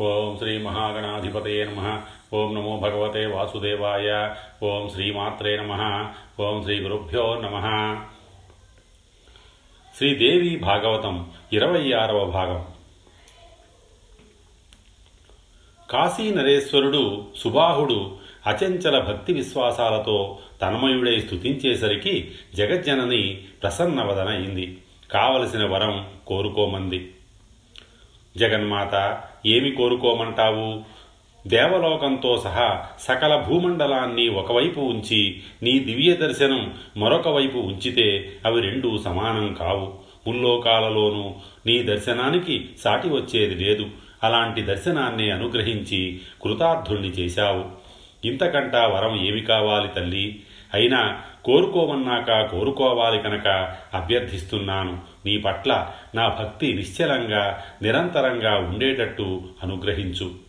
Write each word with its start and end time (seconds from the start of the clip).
ఓం 0.00 0.36
శ్రీ 0.38 0.58
మహాగణాధిపతే 0.58 1.64
నమ. 1.64 2.02
ఓం 2.34 2.54
నమో 2.54 2.76
భగవతే 2.76 3.26
వాసుదేవాయ. 3.26 4.34
ఓం 4.62 4.88
శ్రీమాత్రే 4.88 5.56
నమ. 5.56 6.12
ఓం 6.40 6.62
శ్రీ 6.62 6.80
గురుభ్యో 6.80 7.34
నమ. 7.34 7.56
శ్రీదేవి 9.96 10.56
భాగవతం 10.56 11.30
ఇరవై 11.52 11.92
ఆరవ 11.92 12.24
భాగం. 12.24 12.64
కాశీ 15.90 16.30
నరేశ్వరుడు 16.30 17.26
సుబాహుడు 17.36 18.16
అచంచల 18.46 18.98
భక్తి 18.98 19.32
విశ్వాసాలతో 19.32 20.38
తన్మయుడై 20.62 21.20
స్తుతించేసరికి 21.20 22.32
జగజ్జనని 22.54 23.44
ప్రసన్నవదన 23.62 24.28
అయింది. 24.28 24.78
కావలసిన 25.10 25.66
వరం 25.66 26.08
కోరుకోమంది. 26.26 27.14
జగన్మాత 28.36 29.22
ఏమి 29.46 29.70
కోరుకోమంటావు? 29.70 30.94
దేవలోకంతో 31.48 32.40
సహా 32.44 32.86
సకల 33.00 33.36
భూమండలాన్ని 33.36 34.28
ఒకవైపు 34.28 34.80
ఉంచి 34.80 35.40
నీ 35.62 35.78
దివ్య 35.78 36.12
దర్శనం 36.12 36.74
మరొక 36.96 37.28
వైపు 37.28 37.58
ఉంచితే 37.58 38.32
అవి 38.46 38.60
రెండూ 38.60 38.98
సమానం 38.98 39.54
కావు. 39.54 39.94
ముల్లోకాలలోనూ 40.26 41.34
నీ 41.66 41.82
దర్శనానికి 41.82 42.68
సాటి 42.78 43.08
వచ్చేది 43.08 43.64
లేదు. 43.64 43.86
అలాంటి 44.22 44.62
దర్శనాన్ని 44.62 45.30
అనుగ్రహించి 45.30 46.20
కృతార్థుణ్ణి 46.42 47.08
చేశావు. 47.08 47.64
ఇంతకంటా 48.26 48.86
వరం 48.86 49.26
ఏమి 49.26 49.40
కావాలి 49.40 49.88
తల్లి? 49.88 50.40
అయినా 50.74 51.22
కోరుకోమన్నాక 51.44 52.50
కోరుకోవాలి 52.50 53.22
కనుక 53.22 53.76
అభ్యర్థిస్తున్నాను. 53.94 54.98
నీ 55.26 55.38
పట్ల 55.38 55.90
నా 56.14 56.28
భక్తి 56.28 56.72
నిశ్చలంగా 56.72 57.62
నిరంతరంగా 57.82 58.56
ఉండేటట్టు 58.56 59.42
అనుగ్రహించు. 59.62 60.44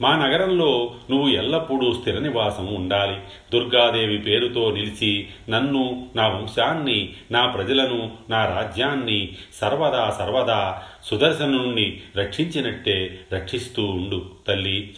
మా 0.00 0.16
నగరంలో 0.16 0.94
నువ్వు 1.10 1.28
ఎల్లప్పుడూ 1.28 1.92
స్థిర 1.92 2.18
నివాసం 2.18 2.74
ఉండాలి. 2.74 3.16
దుర్గాదేవి 3.52 4.18
పేరుతో 4.18 4.70
నిలిచి 4.70 5.28
నన్ను 5.50 6.06
నా 6.16 6.28
వంశాన్ని 6.28 7.12
నా 7.30 7.46
ప్రజలను 7.46 8.10
నా 8.30 8.46
రాజ్యాన్ని 8.46 9.28
సర్వదా 9.54 10.16
సర్వదా 10.18 10.82
సుదర్శనుణ్ణి 11.04 12.00
రక్షించినట్టే 12.16 13.20
రక్షిస్తూ 13.32 13.84
ఉండు 13.84 14.24
తల్లి. 14.48 14.94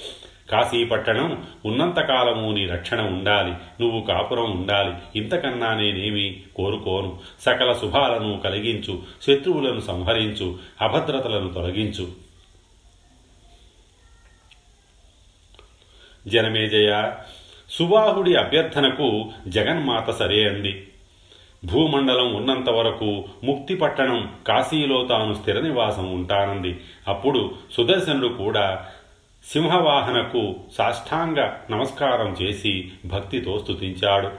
కాశీపట్టణం 0.50 1.46
ఉన్నంతకాలము 1.64 2.52
నీ 2.52 2.66
రక్షణ 2.66 3.00
ఉండాలి 3.00 3.50
నువ్వు 3.50 4.00
కాపురం 4.00 4.50
ఉండాలి. 4.50 5.18
ఇంతకన్నా 5.18 5.74
నేనేమి 5.74 6.42
కోరుకోను. 6.56 7.18
సకల 7.40 7.72
శుభాలను 7.72 8.40
కలిగించు 8.44 9.02
శత్రువులను 9.22 9.80
సంహరించు 9.80 10.58
అభద్రతలను 10.82 11.52
తొలగించు. 11.52 12.24
జనమేజయ 16.26 17.12
సుబాహుడి 17.70 18.34
అభ్యర్థనకు 18.34 19.30
జగన్మాత 19.48 20.10
సరే 20.10 20.48
అంది. 20.48 20.88
భూమండలం 21.64 22.34
ఉన్నంత 22.34 22.70
వరకు 22.70 23.24
ముక్తి 23.44 23.74
పట్టణం 23.74 24.32
కాశీలో 24.46 25.04
తాను 25.04 25.34
స్థిర 25.34 25.60
నివాసం 25.60 26.14
ఉంటానంది. 26.14 26.80
అప్పుడు 27.08 27.54
సుదర్శనుడు 27.72 28.28
కూడా 28.28 28.86
సింహవాహనకు 29.52 30.56
సాష్టాంగ 30.78 31.50
నమస్కారం 31.70 32.36
చేసి 32.42 32.92
భక్తితో 33.04 33.58
స్థుతించాడు 33.58 34.30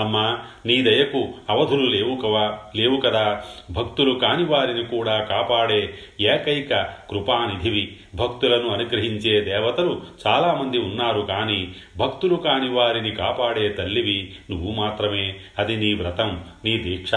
అమ్మా 0.00 0.38
నీ 0.66 0.82
దయకు 0.82 1.28
అవధులు 1.50 1.86
లేవు 1.86 2.16
కవా 2.16 2.58
లేవు 2.76 3.00
కదా. 3.00 3.42
భక్తులు 3.70 4.14
కాని 4.14 4.44
వారిని 4.44 4.84
కూడా 4.84 5.20
కాపాడే 5.20 5.94
ఏకైక 6.20 6.74
కృపానిధివి. 7.10 7.96
భక్తులను 8.14 8.68
అనుగ్రహించే 8.68 9.40
దేవతలు 9.40 10.02
చాలామంది 10.26 10.78
ఉన్నారు 10.78 11.20
కానీ 11.20 11.74
భక్తులు 11.96 12.34
కాని 12.34 12.70
వారిని 12.70 13.10
కాపాడే 13.10 13.68
తల్లివి 13.68 14.34
నువ్వు 14.50 14.72
మాత్రమే. 14.72 15.34
అది 15.58 15.76
నీ 15.76 15.94
వ్రతం 15.94 16.44
నీ 16.64 16.78
దీక్ష. 16.78 17.14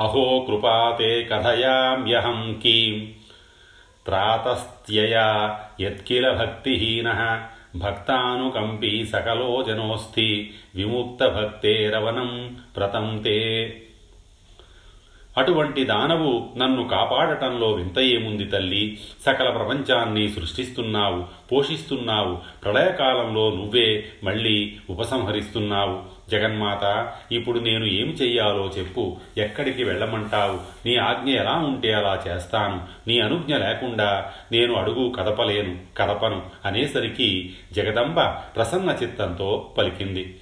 अहो 0.00 0.40
कृपा 0.40 0.92
ते 0.92 1.22
कथयाम्यहं 1.24 2.54
किम् 2.54 3.06
त्रातस्त्यया 4.06 5.26
यत्किल 5.80 6.30
भक्तिहीनः 6.30 7.20
भक्तानुकम्पी 7.76 9.04
सकलो 9.04 9.62
जनोऽस्ति। 9.62 10.50
विमुक्तभक्तेरवनं 10.76 12.48
प्रतं 12.74 13.18
ते 13.18 13.38
అటువంటి 15.40 15.84
దానవు 15.84 16.48
నన్ను 16.56 16.88
కాపాడటంలో 16.88 17.72
వింత 17.72 17.98
ఏముంది 17.98 18.44
తల్లి? 18.44 18.98
సకల 19.26 19.50
ప్రపంచాన్ని 19.50 20.28
సృష్టిస్తున్నావు 20.28 21.24
పోషిస్తున్నావు 21.52 22.38
ప్రళయకాలంలో 22.64 23.50
నువ్వే 23.50 24.04
మళ్ళీ 24.24 24.76
ఉపసంహరిస్తున్నావు. 24.90 26.20
జగన్మాత 26.30 27.12
ఇప్పుడు 27.32 27.58
నేను 27.58 27.84
ఏమి 27.84 28.12
చెయ్యాలో 28.12 28.70
చెప్పు. 28.78 29.16
ఎక్కడికి 29.36 29.84
వెళ్ళమంటావు? 29.84 30.88
నీ 30.88 30.96
ఆజ్ఞ 30.96 31.30
ఎలా 31.30 31.52
ఉంటే 31.52 31.92
అలా 31.92 32.22
చేస్తాను. 32.28 32.80
నీ 33.08 33.20
అనుజ్ఞ 33.20 33.56
లేకుండా 33.56 34.32
నేను 34.52 34.74
అడుగు 34.74 35.10
కదపలేను 35.10 35.78
కదపను 35.98 36.42
అనేసరికి 36.64 37.52
జగదంబ 37.72 38.20
ప్రసన్న 38.20 38.96
చిత్తంతో 39.02 39.70
పలికింది. 39.78 40.39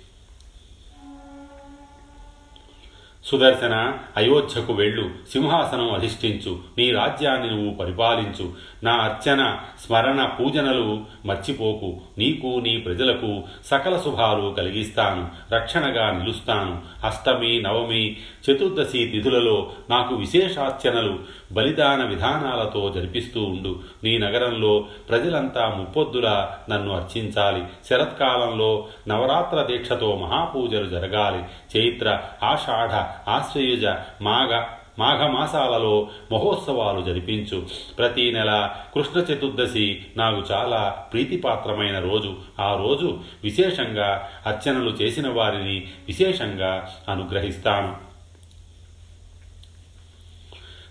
సుదర్శన 3.28 3.76
అయోధ్యకు 4.16 4.72
వెళ్ళు 4.72 5.04
సింహాసనం 5.32 5.88
అధిష్ఠించు 5.94 6.52
నీ 6.78 6.86
రాజ్యాన్ని 6.90 7.48
నువ్వు 7.50 7.72
పరిపాలించు 7.74 8.46
నా 8.84 8.94
అర్చన 9.00 9.40
స్మరణ 9.84 10.20
పూజనలు 10.38 10.86
మర్చిపోకు 11.26 11.90
నీకు 12.18 12.50
నీ 12.58 12.74
ప్రజలకు 12.78 13.30
సకల 13.64 13.94
శుభాలు 13.98 14.46
కలిగిస్తాను 14.54 15.24
రక్షణగా 15.52 16.06
నిలుస్తాను 16.12 16.74
అష్టమి 17.04 17.52
నవమి 17.60 18.04
చతుర్దశి 18.44 19.02
తిథులలో 19.06 19.56
నాకు 19.90 20.14
విశేషార్చనలు 20.16 21.14
బలిదాన 21.52 22.04
విధానాలతో 22.04 22.92
జరిపిస్తూ 22.96 23.44
ఉండు. 23.44 23.80
నీ 24.04 24.18
నగరంలో 24.18 24.84
ప్రజలంతా 25.08 25.68
ముప్పొద్దులా 25.68 26.58
నన్ను 26.70 26.94
అర్చించాలి. 26.94 27.64
శరత్కాలంలో 27.90 28.86
నవరాత్ర 29.08 29.62
దీక్షతో 29.62 30.16
మహాపూజలు 30.16 30.86
జరగాలి. 30.86 31.42
చైత్ర 31.78 32.20
ఆషాఢ 32.42 32.90
ఆశ్వయుజ 33.30 33.86
మాఘ 34.22 34.62
మాఘమాసాలలో 34.98 36.08
మహోత్సవాలు 36.32 37.00
జరిపించు. 37.00 37.66
ప్రతి 37.98 38.32
నెల 38.32 38.70
కృష్ణ 38.94 39.20
చతుర్దశి 39.20 40.02
నాకు 40.16 40.42
చాలా 40.52 41.04
ప్రీతిపాత్రమైన 41.12 41.98
రోజు. 41.98 42.34
ఆ 42.60 42.76
రోజు 42.76 43.18
విశేషంగా 43.44 44.28
అర్చనలు 44.46 44.90
చేసిన 44.90 45.28
వారిని 45.28 45.86
విశేషంగా 46.08 46.88
అనుగ్రహిస్తాను. 47.08 48.07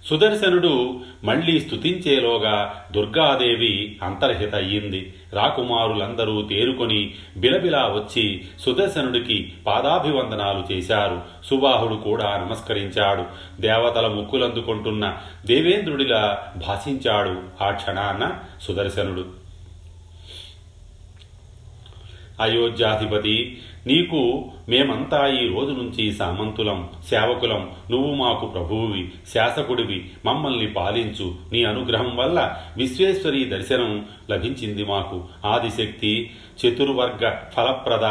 సుదర్శనుడు 0.09 0.99
మళ్ళీ 1.23 1.59
స్తుతించేలోగా 1.59 2.85
దుర్గాదేవి 2.91 3.99
అంతర్హిత 4.03 4.55
అయ్యింది. 4.55 5.13
రాకుమారులందరూ 5.33 6.41
తేరుకొని 6.41 7.13
బిలబిలా 7.37 7.79
వచ్చి 7.79 8.45
సుదర్శనుడికి 8.59 9.53
పాదాభివందనాలు 9.67 10.73
చేశారు. 10.73 11.21
సుబాహుడు 11.45 11.95
కూడా 11.95 12.37
నమస్కరించాడు. 12.37 13.23
దేవతల 13.61 14.07
ముక్కులందుకుంటున్న 14.07 15.17
దేవేంద్రుడిలా 15.45 16.53
భాషించాడు 16.67 17.63
ఆ 17.63 17.71
క్షణాన 17.71 18.33
సుదర్శనుడు. 18.61 19.25
అయోధ్యాధిపతి 22.41 23.61
నీకు 23.87 24.51
మేమంతా 24.69 25.27
ఈ 25.27 25.47
రోజు 25.47 25.71
నుంచి 25.71 26.11
సామంతులం 26.11 26.89
సేవకులం. 27.05 27.71
నువ్వు 27.91 28.15
మాకు 28.15 28.45
ప్రభువువి 28.45 29.11
శాసకుడివి. 29.33 30.09
మమ్మల్ని 30.25 30.67
పాలించు. 30.67 31.35
నీ 31.51 31.63
అనుగ్రహం 31.63 32.15
వల్ల 32.15 32.57
విశ్వేశ్వరి 32.77 33.43
దర్శనం 33.43 34.05
లభించింది 34.31 34.85
మాకు. 34.85 35.23
ఆదిశక్తి 35.45 36.31
చతుర్వర్గ 36.65 37.35
ఫలప్రద. 37.57 38.05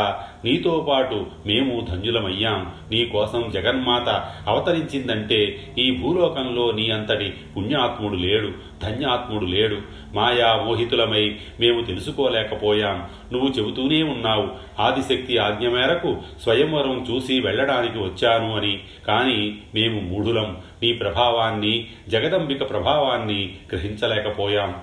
నీతో 0.44 0.86
పాటు 0.88 1.26
మేము 1.46 1.86
ధన్యులమయ్యాం. 1.90 2.74
నీ 2.92 3.04
కోసం 3.06 3.50
జగన్మాత 3.54 4.08
అవతరించిందంటే 4.48 5.72
ఈ 5.78 5.90
భూలోకంలో 5.90 6.70
నీ 6.70 6.90
అంతటి 6.90 7.34
పుణ్యాత్ముడు 7.56 8.14
లేడు 8.14 8.52
ధన్యాత్ముడు 8.82 9.44
లేడు. 9.44 9.76
మాయా 10.14 10.62
మోహితులమై 10.62 11.36
మేము 11.60 11.84
తెలుసుకోలేకపోయాం. 11.84 13.08
నువ్వు 13.32 13.48
చెబుతూనే 13.48 14.02
ఉన్నావు. 14.02 14.48
ఆదిశక్తి 14.80 15.38
ఆజ్ఞ 15.38 15.68
మేరకు 15.68 16.16
స్వయంవరం 16.42 17.06
చూసి 17.10 17.40
వెళ్ళడానికి 17.40 17.98
వచ్చాను 17.98 18.56
అని. 18.56 18.80
కానీ 19.06 19.58
మేము 19.74 20.00
మూఢులం. 20.00 20.56
నీ 20.82 20.92
ప్రభావాన్ని 20.92 21.86
జగదంబిక 22.08 22.70
ప్రభావాన్ని 22.70 23.56
గ్రహించలేకపోయాం. 23.72 24.74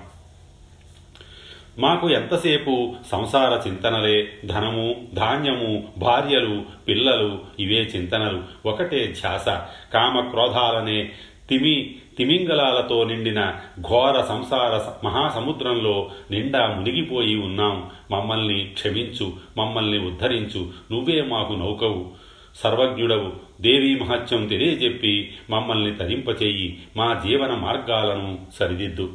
మాకు 1.78 2.10
ఎంతసేపు 2.10 2.94
సంసార 3.12 3.68
చింతనలే 3.68 4.28
ధనము 4.44 5.08
ధాన్యము 5.14 5.88
భార్యలు 5.98 6.62
పిల్లలు 6.88 7.38
ఇవే 7.60 7.80
చింతనలు. 7.80 8.42
ఒకటే 8.66 9.06
ధ్యాస. 9.06 9.48
కామ 9.94 10.20
క్రోధాలనే 10.30 11.10
తిమి 11.48 11.94
తిమింగలాలతో 12.18 13.04
నిండిన 13.04 13.54
ఘోర 13.80 14.20
సంసార 14.20 14.92
మహాసముద్రంలో 15.04 16.10
నిండా 16.30 16.66
మునిగిపోయి 16.66 17.36
ఉన్నాం. 17.36 17.90
మమ్మల్ని 18.10 18.64
క్షమించు 18.64 19.32
మమ్మల్ని 19.58 19.98
ఉద్ధరించు. 19.98 20.70
నువ్వే 20.92 21.22
మాకు 21.22 21.52
నౌకవు. 21.52 22.10
సర్వజ్ఞుడవు. 22.56 23.32
దేవీ 23.60 23.98
మహత్యం 23.98 24.46
తెలియజెప్పి 24.46 25.34
మమ్మల్ని 25.50 25.94
తరింపచేయి. 25.94 26.82
మా 26.96 27.22
జీవన 27.26 27.54
మార్గాలను 27.54 28.38
సరిదిద్దు. 28.58 29.12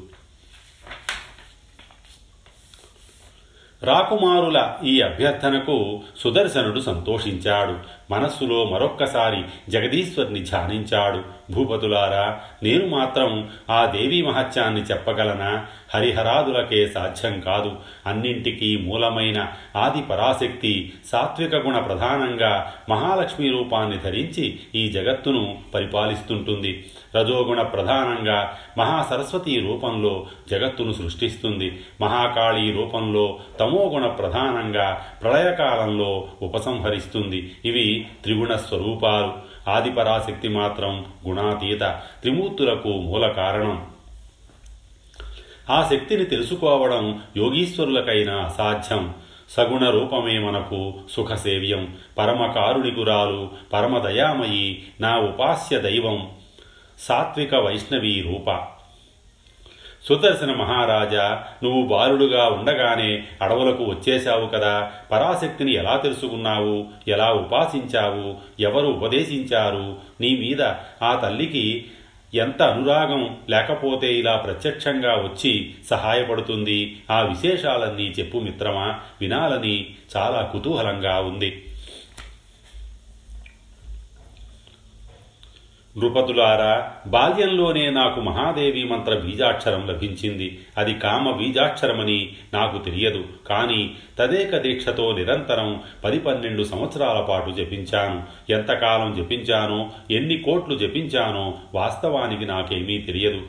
రాకుమారుల 3.84 4.74
ఈ 4.84 5.02
అభ్యర్థనకు 5.02 6.02
సుదర్శనుడు 6.20 6.80
సంతోషించాడు. 6.80 7.99
మనస్సులో 8.12 8.66
మరొక్కసారి 8.66 9.44
జగదీశ్వర్ని 9.70 10.44
ధ్యానించాడు. 10.44 11.40
భూపతులారా 11.54 12.40
నేను 12.64 12.88
మాత్రం 12.88 13.50
ఆ 13.70 13.86
దేవీ 13.86 14.22
మహత్యాన్ని 14.22 14.82
చెప్పగలనా? 14.82 15.66
హరిహరాదులకే 15.94 16.88
సాధ్యం 16.88 17.40
కాదు. 17.40 17.72
అన్నింటికీ 18.08 18.78
మూలమైన 18.78 19.48
ఆది 19.76 20.02
పరాశక్తి 20.02 20.94
సాత్విక 21.06 21.56
గుణ 21.56 21.80
ప్రధానంగా 21.80 22.74
మహాలక్ష్మి 22.90 23.50
రూపాన్ని 23.50 23.98
ధరించి 23.98 24.60
ఈ 24.76 24.92
జగత్తును 24.92 25.58
పరిపాలిస్తుంటుంది. 25.74 26.86
రజోగుణ 27.16 27.62
ప్రధానంగా 27.62 28.58
మహాసరస్వతి 28.78 29.60
రూపంలో 29.60 30.28
జగత్తును 30.52 30.92
సృష్టిస్తుంది. 30.92 31.82
మహాకాళి 32.02 32.72
రూపంలో 32.72 33.40
తమోగుణ 33.60 34.08
ప్రధానంగా 34.08 35.06
ప్రళయకాలంలో 35.24 36.28
ఉపసంహరిస్తుంది. 36.42 37.56
ఇవి 37.66 37.99
త్రిగుణ 38.24 38.56
స్వరూపాలు. 38.56 39.34
ఆదిపరాశక్తి 39.70 40.48
మాత్రం 40.48 41.06
గుణాతీత. 41.28 41.80
త్రిమూర్తులకు 42.22 42.88
మూల 42.88 43.28
కారణం. 43.28 43.88
ఆ 45.70 45.90
శక్తిని 45.92 46.26
తెలుసుకోవడం 46.26 47.24
యోగీశ్వరులకైనా 47.38 48.38
అసాధ్యం. 48.38 49.14
సగుణ 49.50 49.90
రూపమే 49.90 50.40
మనకు 50.40 50.94
సుఖసేవ్యం. 51.12 51.98
పరమకారుణికురాలు 52.18 53.52
పరమదయామయి 53.74 54.84
నా 55.02 55.18
ఉపాస్య 55.18 55.80
దైవం. 55.80 56.32
సాత్విక 57.00 57.56
వైష్ణవీ 57.56 58.22
రూప. 58.22 58.79
సుదర్శన 60.08 60.52
మహారాజా 60.52 61.44
నువ్వు 61.64 61.88
బాలుడుగా 61.88 62.46
ఉండగానే 62.46 63.24
అడవులకు 63.42 63.84
వచ్చేశావు 63.84 64.48
కదా. 64.48 64.92
పరాశక్తిని 65.12 65.74
ఎలా 65.74 65.98
తెలుసుకున్నావు? 65.98 66.86
ఎలా 67.08 67.34
ఉపాసించావు? 67.34 68.36
ఎవరు 68.62 68.88
ఉపదేశించారు? 68.88 69.98
నీ 70.22 70.38
మీద 70.38 70.62
ఆ 71.04 71.16
తల్లికి 71.16 71.86
ఎంత 72.34 72.62
అనురాగం 72.62 73.38
లేకపోతే 73.50 74.16
ఇలా 74.16 74.36
ప్రత్యక్షంగా 74.36 75.16
వచ్చి 75.16 75.74
సహాయపడుతుంది? 75.90 76.98
ఆ 77.12 77.22
విశేషాలన్నీ 77.22 78.14
చెప్పు 78.20 78.38
మిత్రమా. 78.38 79.00
వినాలని 79.22 79.86
చాలా 80.18 80.42
కుతూహలంగా 80.42 81.20
ఉంది. 81.20 81.66
నృపతులారా 85.98 86.92
బాల్యంలోనే 87.08 87.90
నాకు 87.90 88.22
మహాదేవి 88.22 88.84
మంత్ర 88.84 89.16
బీజాక్షరం 89.16 89.88
లభించింది. 89.88 90.60
అది 90.78 90.94
కామ 90.94 91.32
బీజాక్షరమని 91.32 92.30
నాకు 92.54 92.78
తెలియదు. 92.78 93.24
కానీ 93.48 93.92
తదేక 94.20 94.58
దీక్షతో 94.58 95.16
నిరంతరం 95.16 95.82
పది 96.04 96.20
పన్నెండు 96.20 96.64
సంవత్సరాల 96.64 97.22
పాటు 97.22 97.52
జపించాను. 97.52 98.24
ఎంతకాలం 98.52 99.16
జపించానో 99.18 99.90
ఎన్ని 100.12 100.38
కోట్లు 100.38 100.78
జపించానో 100.78 101.54
వాస్తవానికి 101.74 102.46
నాకేమీ 102.46 102.98
తెలియదు. 102.98 103.42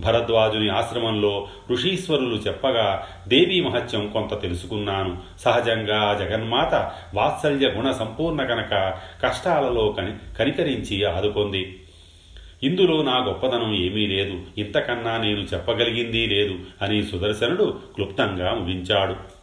భరద్వాజుని 0.00 0.68
ఆశ్రమంలో 0.68 1.48
ఋషీశ్వరులు 1.70 2.36
చెప్పగా 2.36 3.06
దేవీ 3.28 3.60
మహత్యం 3.60 4.08
కొంత 4.08 4.42
తెలుసుకున్నాను. 4.42 5.16
సహజంగా 5.40 6.16
జగన్మాత 6.20 6.92
వాత్సల్య 7.14 7.68
గుణ 7.68 7.90
సంపూర్ణ 7.90 8.44
కనుక 8.44 8.94
కష్టాలలో 9.22 9.94
కని 9.98 10.36
కనికరించి 10.38 11.04
ఆదుకొంది. 11.04 11.80
ఇందులో 12.62 13.02
నా 13.02 13.24
గొప్పదనం 13.24 13.74
ఏమీ 13.74 14.06
లేదు. 14.06 14.40
ఇంతకన్నా 14.58 15.16
నేను 15.16 15.40
చెప్పగలిగింది 15.40 16.26
లేదు 16.26 16.58
అని 16.82 17.02
సుదర్శనుడు 17.02 17.80
క్లుప్తంగా 17.94 18.54
ముగించాడు. 18.54 19.36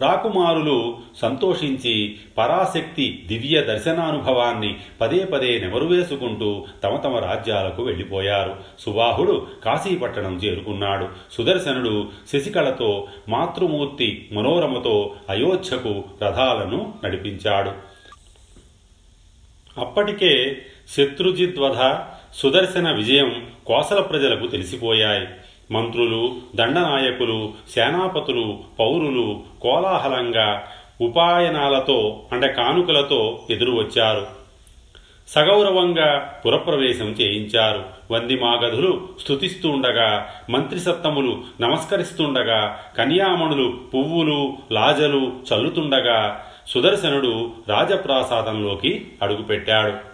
రాకుమారులు 0.00 0.98
సంతోషించి 1.16 2.16
పరాశక్తి 2.38 3.24
దివ్య 3.26 3.62
దర్శనానుభవాన్ని 3.62 4.76
పదే 5.00 5.24
పదే 5.24 5.60
నెమరువేసుకుంటూ 5.60 6.66
తమ 6.84 6.96
తమ 6.96 7.16
రాజ్యాలకు 7.16 7.82
వెళ్ళిపోయారు. 7.82 8.56
సుబాహుడు 8.78 9.46
కాశీపట్టణం 9.64 10.36
చేరుకున్నాడు. 10.36 11.08
సుదర్శనుడు 11.32 12.08
శశికళతో 12.32 13.08
మాతృమూర్తి 13.28 14.28
మనోరమతో 14.32 15.14
అయోధ్యకు 15.28 16.04
రథాలను 16.22 16.94
నడిపించాడు. 17.04 17.72
అప్పటికే 19.80 20.62
శత్రుజిద్వధ 20.96 21.94
సుదర్శన 22.34 22.92
విజయం 22.92 23.46
కోసల 23.66 24.00
ప్రజలకు 24.00 24.46
తెలిసిపోయాయి. 24.46 25.28
మంత్రులు 25.70 26.36
దండనాయకులు 26.56 27.52
సేనాపతులు 27.74 28.58
పౌరులు 28.78 29.42
కోలాహలంగా 29.60 30.62
ఉపాయనాలతో 31.00 32.22
అంటే 32.32 32.48
కానుకలతో 32.48 33.42
ఎదురు 33.50 33.72
వచ్చారు 33.72 34.26
సగౌరవంగా 35.28 36.40
పురప్రవేశం 36.46 37.06
చేయించారు. 37.06 37.84
వందిమాగధులు 38.10 39.08
స్థుతిస్తుండగా 39.20 40.28
మంత్రిసత్తములు 40.50 41.42
నమస్కరిస్తుండగా 41.60 42.80
కన్యామణులు 42.98 43.80
పువ్వులు 43.94 44.56
లాజలు 44.72 45.32
చల్లుతుండగా 45.52 46.44
సుదర్శనుడు 46.68 47.50
రాజప్రాసాదంలోకి 47.68 49.06
అడుగుపెట్టాడు. 49.22 50.07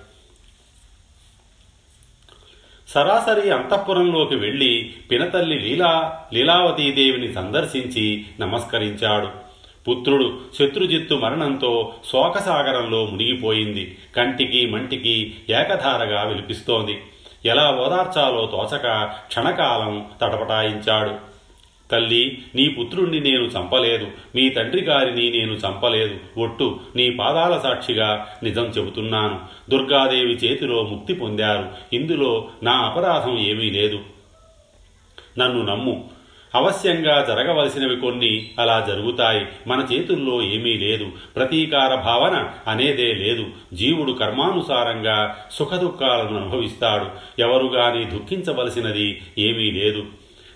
సరాసరి 2.94 3.50
అంతఃపురంలోకి 3.50 4.36
వెళ్ళి 4.36 4.94
పినతల్లి 5.10 5.58
లీలా 5.58 6.20
లీలావతీదేవిని 6.34 7.34
సందర్శించి 7.34 8.24
నమస్కరించాడు. 8.40 9.28
పుత్రుడు 9.88 10.38
శత్రుజిత్తు 10.58 11.14
మరణంతో 11.14 11.92
శోకసాగరంలో 12.12 13.06
మునిగిపోయింది. 13.06 13.98
కంటికి 14.16 14.66
మంటికి 14.66 15.34
ఏకధారగా 15.50 16.22
విలిపిస్తోంది. 16.22 17.02
ఎలా 17.44 17.70
ఓదార్చాలో 17.70 18.46
తోచక 18.46 19.04
క్షణకాలం 19.04 20.06
తటపటాయించాడు. 20.22 21.33
తల్లి 21.90 22.42
నీ 22.54 22.68
పుత్రుణ్ణి 22.68 23.20
నేను 23.20 23.44
చంపలేదు. 23.44 24.06
మీ 24.34 24.48
తండ్రి 24.48 24.82
గారిని 24.82 25.30
నేను 25.30 25.52
చంపలేదు. 25.52 26.40
ఒట్టు 26.40 26.80
నీ 26.96 27.10
పాదాల 27.10 27.58
సాక్షిగా 27.58 28.26
నిజం 28.42 28.64
చెబుతున్నాను. 28.64 29.40
దుర్గాదేవి 29.70 30.32
చేతిలో 30.32 30.82
ముక్తి 30.82 31.14
పొందారు. 31.14 31.68
ఇందులో 31.92 32.48
నా 32.62 32.72
అపరాధం 32.72 33.38
ఏమీ 33.38 33.70
లేదు. 33.70 34.00
నన్ను 35.38 35.62
నమ్ము. 35.62 36.10
అవశ్యంగా 36.54 37.24
జరగవలసినవి 37.28 37.96
కొన్ని 37.96 38.50
అలా 38.58 38.84
జరుగుతాయి. 38.88 39.46
మన 39.66 39.86
చేతుల్లో 39.92 40.42
ఏమీ 40.42 40.74
లేదు. 40.74 41.08
ప్రతీకార 41.36 41.94
భావన 41.94 42.50
అనేదే 42.66 43.12
లేదు. 43.14 43.46
జీవుడు 43.72 44.12
కర్మానుసారంగా 44.12 45.36
సుఖదుఖాలను 45.50 46.36
అనుభవిస్తాడు. 46.36 47.06
ఎవరుగాని 47.40 48.04
దుఃఖించవలసినది 48.04 49.20
ఏమీ 49.38 49.70
లేదు. 49.70 50.06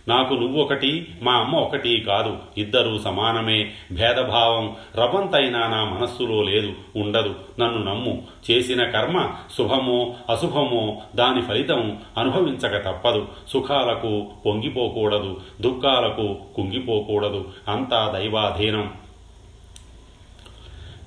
నాకు 0.08 0.34
నువ్వొకటి 0.34 1.06
మా 1.22 1.32
అమ్మ 1.32 1.56
ఒకటి 1.56 2.00
కాదు. 2.00 2.36
ఇద్దరూ 2.58 2.98
సమానమే. 2.98 3.70
భేదభావం 3.92 4.76
రవంతైనా 4.96 5.66
నా 5.66 5.84
మనస్సులో 5.84 6.42
లేదు 6.42 6.72
ఉండదు. 6.96 7.34
నన్ను 7.60 7.84
నమ్ము. 7.84 8.22
చేసిన 8.50 8.84
కర్మ 8.84 9.30
శుభమో 9.58 10.14
అశుభమో 10.30 11.02
దాని 11.16 11.42
ఫలితం 11.42 11.98
అనుభవించక 12.18 12.88
తప్పదు. 12.88 13.28
సుఖాలకు 13.48 14.26
పొంగిపోకూడదు 14.46 15.40
దుఃఖాలకు 15.60 16.36
కుంగిపోకూడదు. 16.56 17.48
అంతా 17.68 18.12
దైవాధీనం. 18.18 18.92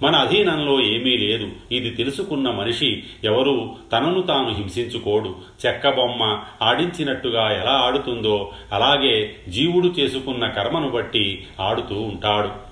మన 0.01 0.15
అధీనంలో 0.15 0.81
ఏమీ 0.81 1.17
లేదు. 1.17 1.49
ఇది 1.71 1.89
తెలుసుకున్న 1.89 2.49
మనిషి 2.51 3.03
ఎవరు 3.23 3.75
తనను 3.91 4.21
తాను 4.21 4.53
హింసించుకోడు. 4.53 5.35
చెక్క 5.65 5.89
బొమ్మ 5.89 6.39
ఆడించినట్టుగా 6.61 7.51
ఎలా 7.61 7.71
ఆడుతుందో 7.71 8.51
అలాగే 8.71 9.35
జీవుడు 9.49 9.87
చేసుకున్న 9.87 10.47
కర్మను 10.47 10.89
బట్టి 10.89 11.47
ఆడుతూ 11.59 11.95
ఉంటాడు. 11.95 12.70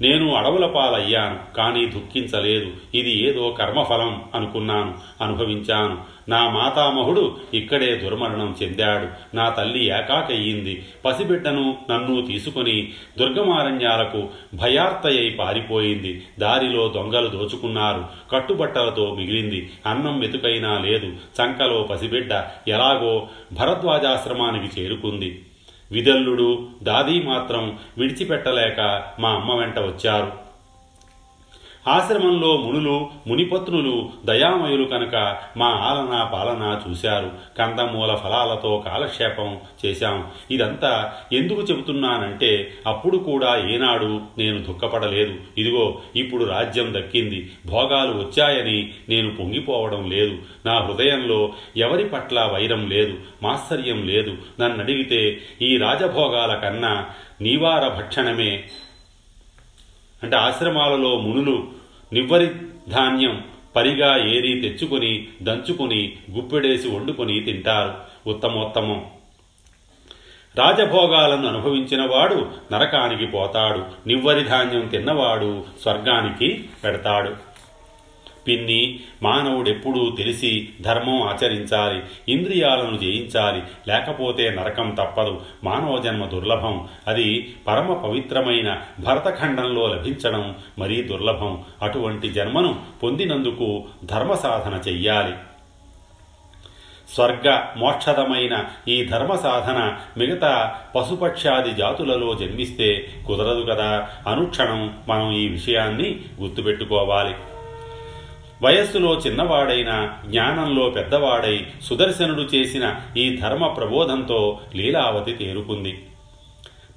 నేను 0.00 0.34
అడవుల 0.34 0.66
పాలయ్యాను 0.66 1.56
కానీ 1.56 1.86
దుఃఖించలేదు. 1.86 2.70
ఇది 2.94 3.28
ఏదో 3.28 3.50
కర్మఫలం 3.50 4.24
అనుకున్నాను 4.34 4.94
అనుభవించాను. 5.24 6.20
నా 6.28 6.50
మాతామహుడు 6.50 7.36
ఇక్కడే 7.54 7.94
దుర్మరణం 7.96 8.56
చెందాడు. 8.62 9.36
నా 9.36 9.48
తల్లి 9.48 9.86
ఏకాకయ్యింది. 9.86 10.86
పసిబిడ్డను 11.04 11.78
నన్ను 11.90 12.26
తీసుకుని 12.26 12.92
దుర్గమారణ్యాలకు 13.18 14.28
భయార్తయ్యి 14.54 15.30
పారిపోయింది. 15.30 16.22
దారిలో 16.38 16.88
దొంగలు 16.88 17.26
దోచుకున్నారు. 17.26 18.04
కట్టుబట్టలతో 18.32 19.14
మిగిలింది. 19.14 19.70
అన్నం 19.86 20.18
మెతుకైనా 20.18 20.78
లేదు. 20.78 21.06
చంకలో 21.06 21.82
పసిబిడ్డ 21.82 22.32
ఎలాగో 22.68 23.28
భరద్వాజాశ్రమానికి 23.52 24.82
చేరుకుంది. 24.82 25.42
విదల్లుడు 25.92 26.68
దాదీ 26.82 27.22
మాత్రం 27.22 27.78
విడిచిపెట్టలేక 27.98 28.80
మా 29.20 29.30
అమ్మ 29.30 29.54
వెంట 29.60 29.78
వచ్చారు. 29.78 30.49
ఆశ్రమంలో 31.88 32.56
మునులు 32.56 33.08
మునిపత్నులు 33.26 34.10
దయామయులు 34.24 34.84
కనుక 34.84 35.36
మా 35.56 35.66
ఆలన 35.66 36.30
పాలన 36.32 36.80
చూశారు. 36.88 37.30
కందమూల 37.58 38.14
ఫలాలతో 38.14 38.84
కాలక్షేపం 38.86 39.58
చేశాం. 39.86 40.26
ఇదంతా 40.50 41.12
ఎందుకు 41.32 41.60
చెబుతున్నానంటే 41.60 42.72
అప్పుడు 42.86 43.16
కూడా 43.16 43.68
ఏనాడు 43.70 44.20
నేను 44.38 44.62
దుఃఖపడలేదు. 44.62 45.34
ఇదిగో 45.58 45.98
ఇప్పుడు 46.16 46.44
రాజ్యం 46.44 46.94
దక్కింది. 46.94 47.50
భోగాలు 47.66 48.12
వచ్చాయని 48.12 48.92
నేను 49.08 49.36
పొంగిపోవడం 49.36 50.10
లేదు. 50.10 50.38
నా 50.66 50.80
హృదయంలో 50.80 51.52
ఎవరి 51.76 52.04
పట్ల 52.04 52.50
వైరం 52.52 52.88
లేదు 52.90 53.14
మాత్సర్యం 53.42 54.08
లేదు. 54.08 54.36
నన్ను 54.60 54.80
అడిగితే 54.80 55.38
ఈ 55.62 55.76
రాజభోగాల 55.76 56.54
కన్నా 56.54 57.06
నీవార 57.40 57.88
భక్షణమే 57.88 58.64
అంటే 60.22 60.36
ఆశ్రమాలలో 60.36 61.18
మునులు 61.18 61.68
నివ్వరి 62.12 62.46
ధాన్యం 62.88 63.44
పరిగా 63.76 64.28
ఏరి 64.34 64.60
తెచ్చుకొని 64.60 65.28
దంచుకొని 65.42 66.16
గుప్పెడేసి 66.30 66.88
వండుకొని 66.88 67.40
తింటారు. 67.40 67.94
ఉత్తమోత్తమం. 68.26 69.04
రాజభోగాలను 70.58 71.48
అనుభవించినవాడు 71.48 72.50
నరకానికి 72.72 73.26
పోతాడు. 73.26 73.84
నివ్వరి 74.06 74.44
ధాన్యం 74.44 74.86
తిన్నవాడు 74.86 75.64
స్వర్గానికి 75.82 76.64
పెడతాడు. 76.84 77.49
పిన్ని 78.46 79.00
మానవుడెప్పుడూ 79.22 80.10
తెలిసి 80.10 80.68
ధర్మం 80.80 81.22
ఆచరించాలి 81.22 82.02
ఇంద్రియాలను 82.28 82.98
జయించాలి 82.98 83.62
లేకపోతే 83.88 84.50
నరకం 84.50 84.90
తప్పదు. 84.90 85.40
మానవ 85.64 85.98
జన్మ 85.98 86.24
దుర్లభం. 86.24 86.88
అది 87.06 87.54
పరమ 87.66 87.94
పవిత్రమైన 87.94 88.82
భరతఖండంలో 89.00 89.86
లభించడం 89.86 90.56
మరీ 90.78 91.02
దుర్లభం. 91.02 91.62
అటువంటి 91.82 92.28
జన్మను 92.28 92.82
పొందినందుకు 93.02 93.84
ధర్మ 94.04 94.34
సాధన 94.34 94.90
చెయ్యాలి. 94.90 95.34
స్వర్గ 97.14 97.64
మోక్షదమైన 97.76 98.64
ఈ 98.88 99.04
ధర్మ 99.04 99.34
సాధన 99.34 99.98
మిగతా 100.16 100.74
పశుపక్షాది 100.96 101.70
జాతులలో 101.70 102.34
జన్మిస్తే 102.34 103.08
కుదరదు 103.26 103.66
కదా. 103.70 104.08
అనుక్షణం 104.26 104.94
మనం 105.08 105.32
ఈ 105.32 105.48
విషయాన్ని 105.48 106.20
గుర్తుపెట్టుకోవాలి. 106.40 107.34
వయస్సులో 108.62 109.14
చిన్నవాడైన 109.14 110.16
జ్ఞానంలో 110.26 110.90
పెద్దవాడై 110.90 111.66
సుదర్శనుడు 111.82 112.42
చేసిన 112.42 112.96
ఈ 113.16 113.36
ధర్మ 113.36 113.66
ప్రబోధంతో 113.66 114.60
లీలావతి 114.74 115.32
తేరుకుంది. 115.32 116.02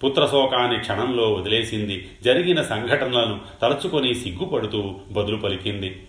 పుత్రశోకాన్ని 0.03 0.79
క్షణంలో 0.79 1.33
వదిలేసింది. 1.33 2.09
జరిగిన 2.23 2.61
సంఘటనలను 2.61 3.39
తలుచుకొని 3.61 4.15
సిగ్గుపడుతూ 4.15 4.95
బదులు 5.11 5.37
పలికింది. 5.37 5.99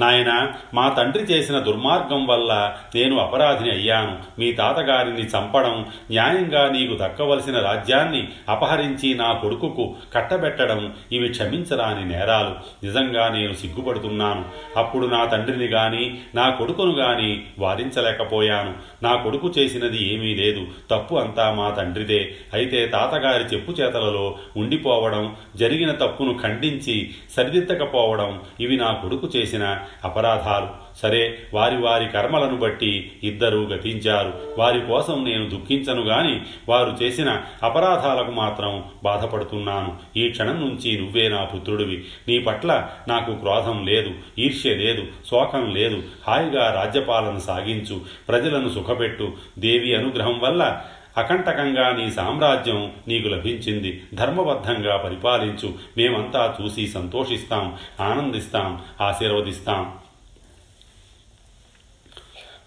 నాయన 0.00 0.52
మా 0.74 0.88
తండ్రి 0.88 1.22
చేసిన 1.22 1.58
దుర్మార్గం 1.58 2.26
వల్ల 2.26 2.74
నేను 2.94 3.18
అపరాధిని 3.18 3.70
అయ్యాను. 3.70 4.18
మీ 4.38 4.52
తాతగారిని 4.52 5.22
చంపడం 5.22 5.86
న్యాయంగా 6.10 6.68
నీకు 6.68 6.94
దక్కవలసిన 7.02 7.58
రాజ్యాన్ని 7.58 8.28
అపహరించి 8.48 9.14
నా 9.14 9.32
కొడుకుకు 9.32 9.94
కట్టబెట్టడం 10.14 10.94
ఇవి 11.12 11.28
క్షమించరాని 11.28 12.04
నేరాలు. 12.04 12.52
నిజంగా 12.86 13.28
నేను 13.28 13.52
సిగ్గుపడుతున్నాను. 13.52 14.44
అప్పుడు 14.76 15.06
నా 15.06 15.24
తండ్రిని 15.24 15.66
గాని 15.66 16.18
నా 16.34 16.50
కొడుకును 16.50 16.92
గాని 16.92 17.42
వారించలేకపోయాను 17.58 18.74
నా 19.02 19.14
కొడుకు 19.14 19.52
చేసినది 19.58 20.14
ఏమీ 20.14 20.34
లేదు. 20.34 20.66
తప్పు 20.90 21.14
అంతా 21.14 21.54
మా 21.54 21.70
తండ్రిదే. 21.70 22.30
అయితే 22.52 22.86
తాతగారి 22.86 23.44
చెప్పు 23.44 23.72
చేతలలో 23.72 24.38
ఉండిపోవడం 24.56 25.36
జరిగిన 25.56 25.90
తప్పును 25.90 26.38
ఖండించి 26.42 27.10
సరిదిద్దకపోవడం 27.36 28.40
ఇవి 28.60 28.76
నా 28.76 28.92
కొడుకు 28.92 29.30
చేసిన 29.36 29.78
అపరాధాలు. 30.04 30.80
సరే 30.98 31.38
వారి 31.54 31.76
వారి 31.76 32.08
కర్మలను 32.08 32.56
బట్టి 32.56 33.12
ఇద్దరూ 33.22 33.64
గతించారు. 33.64 34.32
వారి 34.58 34.80
కోసం 34.80 35.24
నేను 35.24 35.48
దుఃఖించను 35.48 36.02
గాని 36.02 36.40
వారు 36.68 36.96
చేసిన 37.02 37.42
అపరాధాలకు 37.62 38.30
మాత్రం 38.30 38.84
బాధపడుతున్నాను. 39.04 39.96
ఈ 40.16 40.28
క్షణం 40.28 40.60
నుంచి 40.60 41.00
నువ్వే 41.00 41.28
నా 41.28 41.44
పుత్రుడివి. 41.44 42.04
నీ 42.28 42.38
పట్ల 42.38 42.88
నాకు 43.08 43.34
క్రోధం 43.34 43.86
లేదు 43.86 44.10
ఈర్ష్య 44.38 44.74
లేదు 44.74 45.02
శోకం 45.30 45.74
లేదు. 45.74 46.02
హాయిగా 46.26 46.72
రాజ్యపాలన 46.72 47.38
సాగించు 47.38 48.00
ప్రజలను 48.28 48.68
సుఖపెట్టు. 48.68 49.32
దేవి 49.58 49.94
అనుగ్రహం 49.94 50.40
వల్ల 50.40 50.80
అకంటకంగా 51.20 51.96
నీ 51.96 52.10
సామ్రాజ్యం 52.10 52.92
నీకు 53.08 53.28
లభించింది. 53.28 54.02
ధర్మబద్ధంగా 54.14 54.96
పరిపాలించు. 54.96 55.74
మేమంతా 55.96 56.56
చూసి 56.62 56.88
సంతోషిస్తాం 56.88 57.78
ఆనందిస్తాం 58.00 58.82
ఆశీర్వదిస్తాం. 59.00 59.94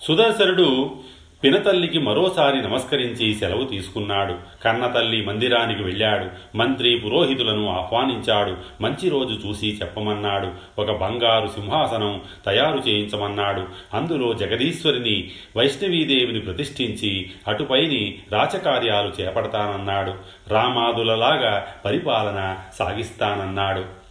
సుదర్శనుడు 0.02 0.96
పినతల్లికి 1.44 2.00
మరోసారి 2.00 2.62
నమస్కరించి 2.62 3.36
సెలవు 3.36 3.64
తీసుకున్నాడు. 3.64 4.36
కన్నతల్లి 4.64 5.26
మందిరానికి 5.26 5.84
వెళ్ళాడు. 5.84 6.58
మంత్రి 6.58 7.02
పురోహితులను 7.06 7.70
ఆహ్వానించాడు. 7.70 8.58
మంచి 8.82 9.10
రోజు 9.10 9.48
చూసి 9.48 9.80
చెప్పమన్నాడు. 9.82 10.82
ఒక 10.82 10.92
బంగారు 10.92 11.48
సింహాసనం 11.48 12.22
తయారు 12.46 12.90
చేయించమన్నాడు. 12.90 13.68
అందులో 13.94 14.34
జగదీశ్వరిని 14.34 15.32
వైష్ణవీదేవిని 15.58 16.40
ప్రతిష్ఠించి 16.40 17.32
అటుపైని 17.48 18.20
రాచకార్యాలు 18.32 19.22
చేపడతానన్నాడు. 19.22 20.14
రామాదులలాగా 20.48 21.68
పరిపాలన 21.86 22.58
సాగిస్తానన్నాడు. 22.80 24.03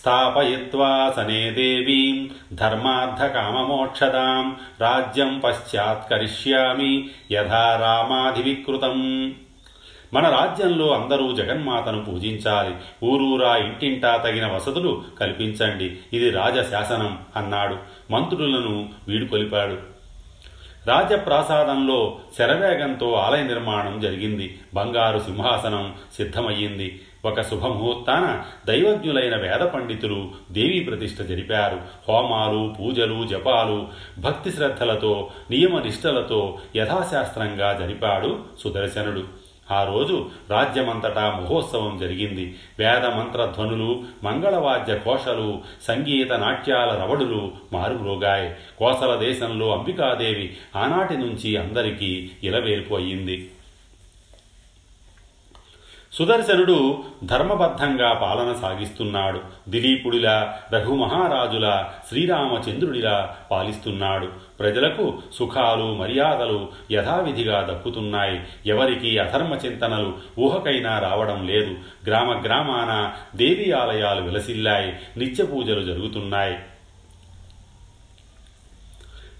స్థాపయిత్వా 0.00 1.12
సనే 1.16 1.50
దేవీం 1.50 2.30
ధర్మార్థకామమోక్షదాం 2.56 4.56
రాజ్యం 4.80 5.42
పశ్చాత్కరిష్యామి 5.44 7.08
యథా 7.32 7.78
రామాధివికృతం 7.80 9.34
మన 10.14 10.28
రాజ్యంలో 10.28 10.90
అందరూ 10.90 11.34
జగన్మాతను 11.34 12.04
పూజించాలి. 12.04 12.74
ఊరూరా 13.04 13.56
ఇంటింటా 13.56 14.16
తగిన 14.16 14.46
వసతులు 14.46 15.02
కల్పించండి. 15.20 15.98
ఇది 16.12 16.30
రాజశాసనం 16.30 17.18
అన్నాడు. 17.36 17.76
మంత్రులను 18.10 18.88
వీడుకొలిపాడు 19.08 19.76
రాజప్రాసాదంలో 20.86 22.18
శరవేగంతో 22.38 23.12
ఆలయ 23.12 23.42
నిర్మాణం 23.42 24.00
జరిగింది. 24.00 24.58
బంగారు 24.74 25.18
సింహాసనం 25.18 25.94
సిద్ధమయ్యింది. 26.16 27.00
ఒక 27.24 27.40
శుభముహూర్తాన 27.40 28.44
దైవజ్ఞులైన 28.66 29.36
వేద 29.36 29.60
పండితులు 29.60 30.30
దేవీ 30.52 30.80
ప్రతిష్ఠ 30.80 31.22
జరిపారు. 31.22 31.80
హోమాలు 32.08 32.74
పూజలు 32.80 33.26
జపాలు 33.26 33.86
భక్తి 34.18 34.50
శ్రద్ధలతో 34.50 35.30
నియమనిష్టలతో 35.50 36.58
యథాశాస్త్రంగా 36.76 37.78
జరిపాడు 37.80 38.38
సుదర్శనుడు. 38.58 39.24
ఆ 39.70 39.84
రోజు 39.84 40.30
రాజ్యమంతటా 40.50 41.40
మహోత్సవం 41.40 41.98
జరిగింది. 41.98 42.56
వేద 42.78 43.04
మంత్రధ్వనులు 43.06 44.02
మంగళవాద్య 44.24 44.98
కోశలు 44.98 45.60
సంగీత 45.88 46.32
నాట్యాల 46.32 47.02
రవడులు 47.02 47.52
మారుమ్రోగాయి. 47.72 48.54
కోసల 48.78 49.16
దేశంలో 49.16 49.72
అంబికాదేవి 49.72 50.56
ఆనాటి 50.76 51.16
నుంచి 51.16 51.56
అందరికీ 51.56 52.30
ఇలవేల్పు 52.44 52.94
అయింది 52.94 53.50
సుదర్శనుడు 56.18 57.04
ధర్మబద్ధంగా 57.24 58.12
పాలన 58.12 58.56
సాగిస్తున్నాడు. 58.62 59.40
దిలీపుడిలా 59.68 60.58
రఘుమహారాజులా 60.72 61.92
శ్రీరామచంద్రుడిలా 62.08 63.36
పాలిస్తున్నాడు. 63.50 64.26
ప్రజలకు 64.60 65.18
సుఖాలు 65.34 65.94
మర్యాదలు 65.94 66.68
యథావిధిగా 66.92 67.68
దక్కుతున్నాయి. 67.70 68.40
ఎవరికి 68.66 69.18
అధర్మ 69.18 69.52
చింతనలు 69.52 70.12
ఊహకైనా 70.38 70.98
రావడం 70.98 71.46
లేదు. 71.46 71.74
గ్రామ 72.06 72.42
గ్రామాన 72.44 73.12
దేవి 73.36 73.72
ఆలయాలు 73.72 74.22
విలసిల్లాయి. 74.22 74.92
నిత్య 75.16 75.44
పూజలు 75.44 75.82
జరుగుతున్నాయి. 75.82 76.58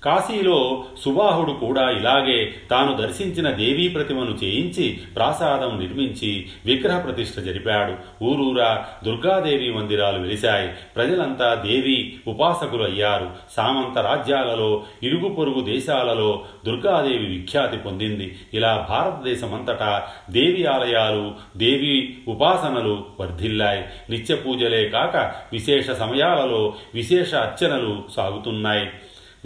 కాశీలో 0.05 0.85
సుబాహుడు 1.05 1.53
కూడా 1.53 1.91
ఇలాగే 1.91 2.55
తాను 2.71 2.97
దర్శించిన 2.97 3.51
దేవీ 3.51 3.89
ప్రతిమను 3.89 4.31
చేయించి 4.45 4.99
ప్రాసాదం 5.17 5.81
నిర్మించి 5.81 6.47
విగ్రహ 6.67 6.99
ప్రతిష్ఠ 6.99 7.41
జరిపాడు. 7.41 8.25
ఊరూరా 8.25 8.85
దుర్గాదేవి 9.05 9.73
మందిరాలు 9.73 10.19
వెలిశాయి. 10.19 10.69
ప్రజలంతా 10.97 11.55
దేవి 11.55 12.19
ఉపాసకులు 12.29 12.83
అయ్యారు 12.83 13.31
సామంత 13.57 13.99
రాజ్యాలలో 13.99 14.83
ఇరుగు 15.03 15.29
పొరుగు 15.29 15.61
దేశాలలో 15.61 16.43
దుర్గాదేవి 16.67 17.27
విఖ్యాతి 17.27 17.77
పొందింది. 17.77 18.39
ఇలా 18.55 18.87
భారతదేశమంతటా 18.89 20.07
దేవి 20.31 20.67
ఆలయాలు 20.67 21.35
దేవి 21.57 22.19
ఉపాసనలు 22.29 23.05
వర్ధిల్లాయి. 23.21 23.85
నిత్య 24.11 24.35
పూజలే 24.35 24.89
కాక 24.89 25.17
విశేష 25.53 25.91
సమయాలలో 25.91 26.75
విశేష 26.95 27.35
అర్చనలు 27.35 28.03
సాగుతున్నాయి. 28.17 28.89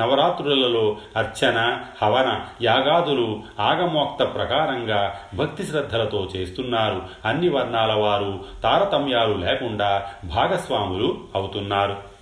నవరాత్రులలో 0.00 0.96
అర్చన 1.16 1.80
హవన 2.02 2.40
యాగాదులు 2.62 3.42
ఆగమోక్త 3.60 4.24
ప్రకారంగా 4.24 5.14
భక్తి 5.34 5.64
శ్రద్ధలతో 5.64 6.28
చేస్తున్నారు. 6.36 7.02
అన్ని 7.24 7.48
వర్ణాల 7.48 7.92
వారు 7.92 8.44
తారతమ్యాలు 8.62 9.34
లేకుండా 9.34 10.06
భాగస్వాములు 10.24 11.20
అవుతున్నారు. 11.34 12.12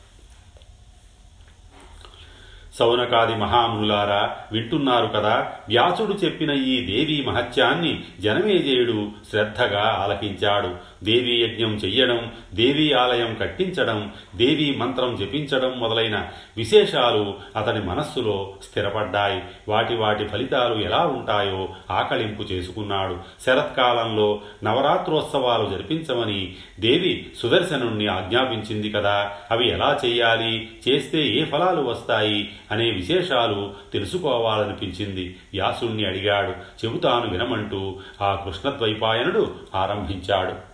సౌనకాది 2.78 3.34
మహామునులారా 3.34 4.36
వింటున్నారు 4.52 5.06
కదా? 5.06 5.52
వ్యాసుడు 5.68 6.12
చెప్పిన 6.12 6.50
ఈ 6.50 6.86
దేవీ 6.86 7.24
మహత్యాన్ని 7.24 8.04
జనమేజయుడు 8.20 9.08
శ్రద్ధగా 9.30 9.98
ఆలకించాడు. 10.02 10.89
దేవీ 11.04 11.42
యజ్ఞం 11.42 11.74
చెయ్యడం 11.74 12.32
దేవీ 12.54 12.92
ఆలయం 12.92 13.34
కట్టించడం 13.34 14.12
దేవీ 14.36 14.74
మంత్రం 14.74 15.16
జపించడం 15.16 15.78
మొదలైన 15.78 16.28
విశేషాలు 16.56 17.34
అతని 17.56 17.84
మనస్సులో 17.84 18.54
స్థిరపడ్డాయి. 18.62 19.42
వాటి 19.68 19.96
వాటి 19.96 20.28
ఫలితాలు 20.28 20.74
ఎలా 20.84 20.98
ఉంటాయో 20.98 21.68
ఆకళింపు 21.90 22.42
చేసుకున్నాడు. 22.42 23.18
శరత్కాలంలో 23.46 24.40
నవరాత్రోత్సవాలు 24.64 25.70
జరిపించమని 25.70 26.54
దేవి 26.80 27.26
సుదర్శనుణ్ణి 27.42 28.06
ఆజ్ఞాపించింది 28.06 28.90
కదా. 28.90 29.32
అవి 29.50 29.68
ఎలా 29.68 29.98
చేయాలి 30.04 30.68
చేస్తే 30.88 31.26
ఏ 31.26 31.44
ఫలాలు 31.44 31.82
వస్తాయి? 31.82 32.48
అనే 32.70 32.90
విశేషాలు 32.90 33.74
తెలుసుకోవాలనిపించింది. 33.92 35.36
వ్యాసుణ్ణి 35.52 36.06
అడిగాడు. 36.06 36.50
చెబుతాను 36.84 37.30
వినమంటూ 37.30 37.96
ఆ 38.22 38.34
కృష్ణద్వైపాయనుడు 38.34 39.54
ఆరంభించాడు. 39.74 40.69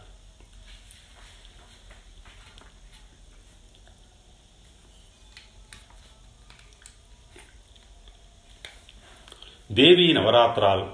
దేవీ 9.73 10.12
నవరాత్రాలు. 10.12 10.87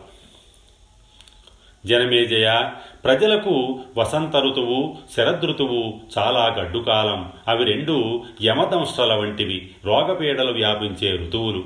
జనమేజయ 1.87 2.71
ప్రజలకు 3.05 3.81
వసంత 3.97 4.37
ఋతువు 4.37 4.97
శరదృతువు 5.17 6.01
చాలా 6.19 6.47
గడ్డుకాలం. 6.47 7.33
అవి 7.49 7.65
రెండు 7.65 8.25
యమదంశల 8.43 9.15
వంటివి. 9.15 9.71
రోగపీడలు 9.85 10.53
వ్యాపించే 10.53 11.27
ఋతువులు. 11.27 11.65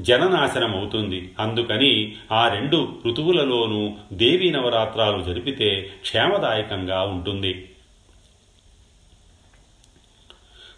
జననాశనం 0.00 0.76
అవుతుంది. 0.76 1.34
అందుకని 1.40 2.14
ఆ 2.32 2.48
రెండు 2.48 2.88
ఋతువులలోనూ 3.06 3.94
దేవీ 4.12 4.50
నవరాత్రాలు 4.50 5.22
జరిపితే 5.22 5.90
క్షేమదాయకంగా 6.00 7.02
ఉంటుంది. 7.02 7.70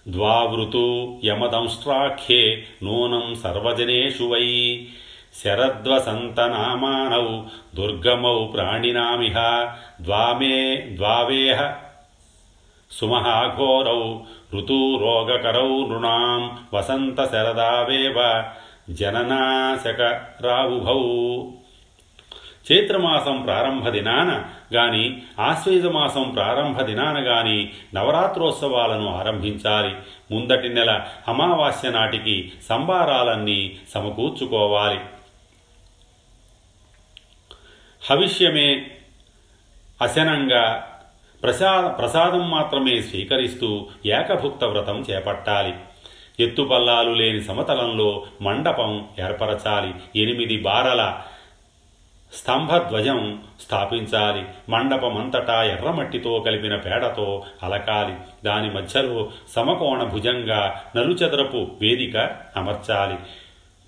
ద్వావృతు 0.08 1.18
యమదంష్ట్రాఖ్యే 1.24 2.64
నూనం 2.82 3.34
సర్వజనేషు 3.34 4.24
వై. 4.24 4.86
శరద్వసంతనామానౌ 5.44 7.40
దుర్గమౌ 7.74 8.46
ప్రాణినామిహ 8.46 9.68
ద్వామే 10.00 10.92
ద్వావేహ 10.96 11.74
సుమహాఘోరౌ 12.90 14.18
ఋతురోగకరౌ 14.54 15.62
నృణాం 15.62 16.58
వసంత 16.74 17.30
శరదావేవ 17.30 18.44
జననాశకరావుభౌ. 18.90 21.42
చైత్రమాసం 22.72 23.42
ప్రారంభ 23.42 23.88
దినాన 23.88 24.44
గాని 24.74 25.22
ఆశ్వేజమాసం 25.40 26.30
ప్రారంభ 26.30 26.82
దినాన 26.82 27.18
గాని 27.18 27.70
నవరాత్రోత్సవాలను 27.94 29.14
ఆరంభించాలి. 29.14 29.94
ముందటి 30.34 30.68
నెల 30.68 31.06
అమావాస్య 31.28 31.90
నాటికి 31.90 32.52
సంబారాలన్నీ 32.68 33.76
సమకూర్చుకోవాలి. 33.94 35.00
హవిష్యమే 38.10 38.90
అశనంగా 40.02 40.92
ప్రసాద 41.42 41.98
ప్రసాదం 41.98 42.50
మాత్రమే 42.50 43.02
స్వీకరిస్తూ 43.02 43.86
ఏకభుక్త 44.06 44.64
వ్రతం 44.64 45.00
చేపట్టాలి. 45.00 45.74
ఎత్తుపల్లాలు 46.40 47.10
లేని 47.10 47.42
సమతలంలో 47.42 48.26
మండపం 48.42 49.08
ఏర్పరచాలి. 49.20 50.22
ఎనిమిది 50.22 50.62
బారల 50.62 51.20
స్తంభధ్వజం 52.32 53.42
స్థాపించాలి. 53.60 54.44
మండపమంతటా 54.68 55.64
ఎర్రమట్టితో 55.64 56.40
కలిపిన 56.40 56.76
పేడతో 56.76 57.44
అలకాలి. 57.62 58.14
దాని 58.44 58.70
మధ్యలో 58.70 59.30
సమకోణ 59.56 60.02
భుజంగా 60.02 60.82
నలుచదరపు 60.96 61.68
వేదిక 61.80 62.16
అమర్చాలి. 62.56 63.16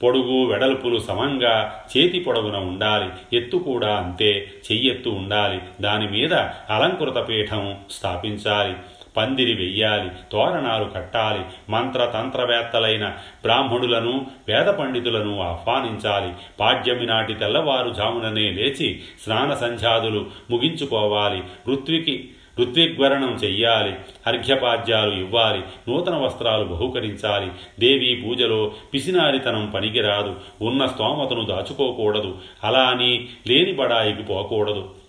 పొడుగు 0.02 0.44
వెడల్పులు 0.44 0.98
సమంగా 0.98 1.84
చేతి 1.96 2.20
పొడవున 2.20 2.56
ఉండాలి. 2.56 3.36
ఎత్తు 3.36 3.56
కూడా 3.56 3.96
అంతే 3.96 4.52
చెయ్యెత్తు 4.72 5.10
ఉండాలి. 5.10 5.58
దాని 5.80 6.10
మీద 6.10 6.34
అలంకృత 6.70 7.28
పీఠం 7.28 7.76
స్థాపించాలి. 7.90 8.74
పందిరి 9.16 9.54
వెయ్యాలి 9.54 10.10
తోరణాలు 10.32 10.84
కట్టాలి 10.84 11.40
మంత్రతంత్రవేత్తలైన 11.70 13.08
బ్రాహ్మణులను 13.42 14.26
వేద 14.48 14.66
పండితులను 14.66 15.40
ఆహ్వానించాలి. 15.40 16.32
పాడ్యమి 16.60 17.06
నాటి 17.06 17.34
తెల్లవారుజాముననే 17.34 18.50
లేచి 18.50 19.00
స్నాన 19.24 19.54
సంధ్యాదులు 19.54 20.26
ముగించుకోవాలి. 20.50 21.42
ఋత్వికి 21.72 22.30
ఋత్విగ్వరణం 22.60 23.32
చెయ్యాలి 23.32 23.94
అర్ఘ్యపాద్యాలు 24.26 25.14
ఇవ్వాలి 25.14 25.58
నూతన 25.58 26.14
వస్త్రాలు 26.14 26.64
బహుకరించాలి. 26.64 27.50
దేవీ 27.80 28.14
పూజలో 28.14 28.72
పిసినారితనం 28.94 29.70
పనికిరాదు 29.70 30.36
ఉన్న 30.62 30.86
స్తోమతను 30.86 31.44
దాచుకోకూడదు 31.44 32.38
అలా 32.64 32.82
అని 32.82 33.28
లేని 33.46 33.72
బడాయికి 33.72 34.22
పోకూడదు. 34.22 34.99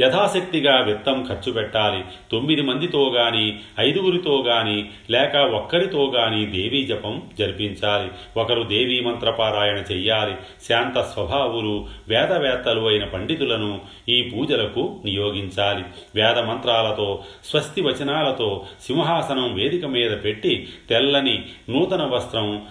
యథాశక్తిగా 0.00 0.80
విత్తం 0.80 1.26
ఖర్చు 1.28 1.52
పెట్టాలి. 1.52 2.04
తొమ్మిది 2.32 2.62
మందితో 2.62 3.12
గాని 3.16 3.58
ఐదుగురితో 3.80 4.44
గాని 4.46 4.88
లేక 5.10 5.36
ఒక్కరితో 5.36 6.12
గాని 6.16 6.46
దేవీ 6.46 6.82
జపం 6.86 7.22
జరిపించాలి. 7.38 8.10
ఒకరు 8.36 8.62
దేవీ 8.62 9.00
మంత్రపారాయణ 9.00 9.76
చెయ్యాలి. 9.92 10.34
శాంత 10.68 11.02
స్వభావులు 11.02 11.86
వేదవేత్తలు 12.08 12.86
అయిన 12.88 13.04
పండితులను 13.04 13.80
ఈ 14.08 14.22
పూజలకు 14.22 15.00
నియోగించాలి. 15.04 15.84
వేద 16.14 16.38
మంత్రాలతో 16.38 17.24
స్వస్తి 17.44 17.82
వచనాలతో 17.82 18.64
సింహాసనం 18.86 19.54
వేదిక 19.54 19.84
మీద 19.86 20.10
పెట్టి 20.24 20.68
తెల్లని 20.90 21.42
నూతన 21.68 22.02
వస్త్రం 22.02 22.66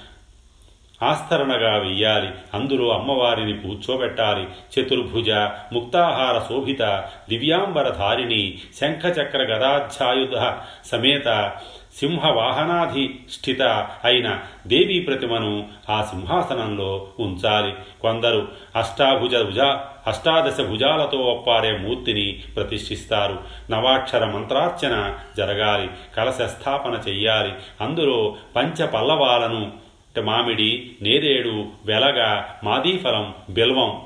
ఆస్తరణగా 1.04 1.78
వెయ్యాలి. 1.78 2.30
అందులో 2.54 2.90
అమ్మవారిని 2.90 3.58
కూర్చోబెట్టాలి. 3.58 4.44
చతుర్భుజ 4.44 5.30
ముక్తాహార 5.74 6.40
శోభిత 6.50 6.82
దివ్యాంబరధారిణి 7.30 8.58
శంఖచక్ర 8.82 9.38
గదాధ్యాయుధ 9.38 10.52
సమేత 10.86 11.52
సింహవాహనాధిష్ఠిత 12.00 13.62
అయిన 14.04 14.40
దేవీ 14.68 15.00
ప్రతిమను 15.00 15.68
ఆ 15.90 16.04
సింహాసనంలో 16.04 17.08
ఉంచాలి. 17.20 17.74
కొందరు 18.02 18.48
అష్టాభుజ 18.76 19.36
భుజ 19.36 19.60
అష్టాదశ 20.08 20.62
భుజాలతో 20.62 21.18
ఒప్పారే 21.18 21.78
మూర్తిని 21.78 22.44
ప్రతిష్ఠిస్తారు. 22.56 23.40
నవాక్షర 23.72 24.26
మంత్రార్చన 24.26 25.16
జరగాలి. 25.38 25.90
కలశ 26.18 26.42
స్థాపన 26.42 27.02
చెయ్యాలి. 27.08 27.54
అందులో 27.82 28.36
పంచ 28.56 28.86
పల్లవాలను 28.86 29.88
మామిడి 30.17 30.91
నేరేడు 31.02 31.65
వెలగ 31.86 32.43
మాదీఫలం 32.63 33.36
బిల్వం 33.50 34.02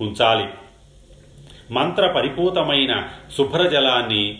ఉంచాలి. 0.00 0.48
మంత్ర 1.70 2.06
పరిపూతమైన 2.06 3.08
శుభ్రజలాన్ని 3.36 4.38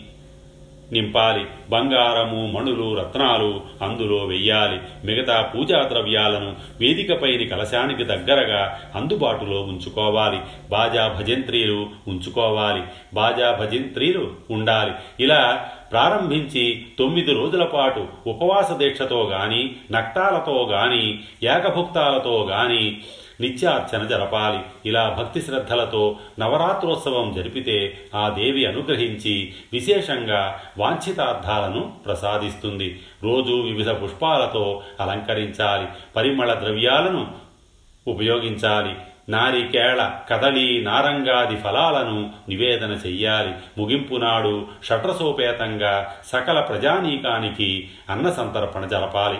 నింపాలి. 0.91 1.45
బంగారము 1.69 2.51
మణులు 2.51 2.99
రత్నాలు 2.99 3.61
అందులో 3.81 4.17
వెయ్యాలి. 4.17 5.07
మిగతా 5.07 5.41
పూజా 5.41 5.89
ద్రవ్యాలను 5.91 6.55
వేదికపైని 6.81 7.45
కలశానికి 7.45 8.03
దగ్గరగా 8.03 8.79
అందుబాటులో 8.95 9.61
ఉంచుకోవాలి. 9.61 10.39
బాజా 10.69 11.17
భజంత్రీలు 11.19 11.89
ఉంచుకోవాలి. 12.07 12.83
బాజా 13.13 13.51
భజంత్రీలు 13.51 14.31
ఉండాలి. 14.51 14.91
ఇలా 15.19 15.69
ప్రారంభించి 15.91 16.85
తొమ్మిది 16.99 17.33
రోజుల 17.33 17.63
పాటు 17.63 18.07
ఉపవాస 18.27 18.71
దీక్షతో 18.71 19.23
గాని 19.23 19.75
నక్తాలతో 19.91 20.69
గాని 20.71 21.19
ఏకభుక్తాలతో 21.43 22.47
గాని 22.51 22.97
నిత్యార్చన 23.41 24.07
జరపాలి. 24.07 24.89
ఇలా 24.89 25.15
భక్తి 25.19 25.41
శ్రద్ధలతో 25.41 26.15
నవరాత్రోత్సవం 26.39 27.33
జరిపితే 27.33 27.97
ఆ 28.15 28.29
దేవి 28.29 28.65
అనుగ్రహించి 28.65 29.53
విశేషంగా 29.73 30.59
వాంఛితార్థాలను 30.77 31.93
ప్రసాదిస్తుంది. 32.05 33.01
రోజు 33.23 33.53
వివిధ 33.53 33.89
పుష్పాలతో 33.89 34.83
అలంకరించాలి. 34.99 35.87
పరిమళ 36.15 36.53
ద్రవ్యాలను 36.53 37.27
ఉపయోగించాలి. 38.07 38.95
నారికేళ 39.29 40.11
కదలి 40.29 40.81
నారంగాది 40.83 41.55
ఫలాలను 41.55 42.29
నివేదన 42.49 42.91
చెయ్యాలి. 42.91 43.53
ముగింపు 43.77 44.15
నాడు 44.15 44.65
షట్రసోపేతంగా 44.83 46.15
సకల 46.25 46.59
ప్రజానీకానికి 46.59 47.89
అన్న 48.09 48.31
సంతర్పణ 48.31 48.85
జరపాలి. 48.85 49.39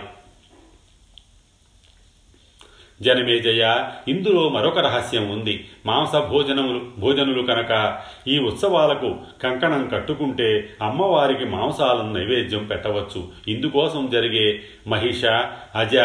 జనమేజయ 3.01 3.87
ఇందులో 4.07 4.49
మరొక 4.49 4.79
రహస్యం 4.79 5.29
ఉంది. 5.29 5.67
మాంస 5.85 6.15
భోజనములు 6.15 6.81
భోజనులు 6.99 7.41
కనుక 7.41 7.99
ఈ 8.27 8.39
ఉత్సవాలకు 8.39 9.15
కంకణం 9.43 9.87
కట్టుకుంటే 9.87 10.69
అమ్మవారికి 10.81 11.45
మాంసాలను 11.45 12.13
నైవేద్యం 12.13 12.65
పెట్టవచ్చు. 12.65 13.27
ఇందుకోసం 13.47 14.09
జరిగే 14.09 14.61
మహిష 14.87 15.25
అజ 15.75 15.95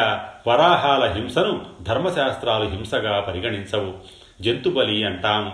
వరాహాల 0.48 1.04
హింసను 1.04 1.60
ధర్మశాస్త్రాలు 1.82 2.68
హింసగా 2.68 3.20
పరిగణించవు. 3.20 3.94
జంతుబలి 4.42 5.04
అంటాము 5.04 5.52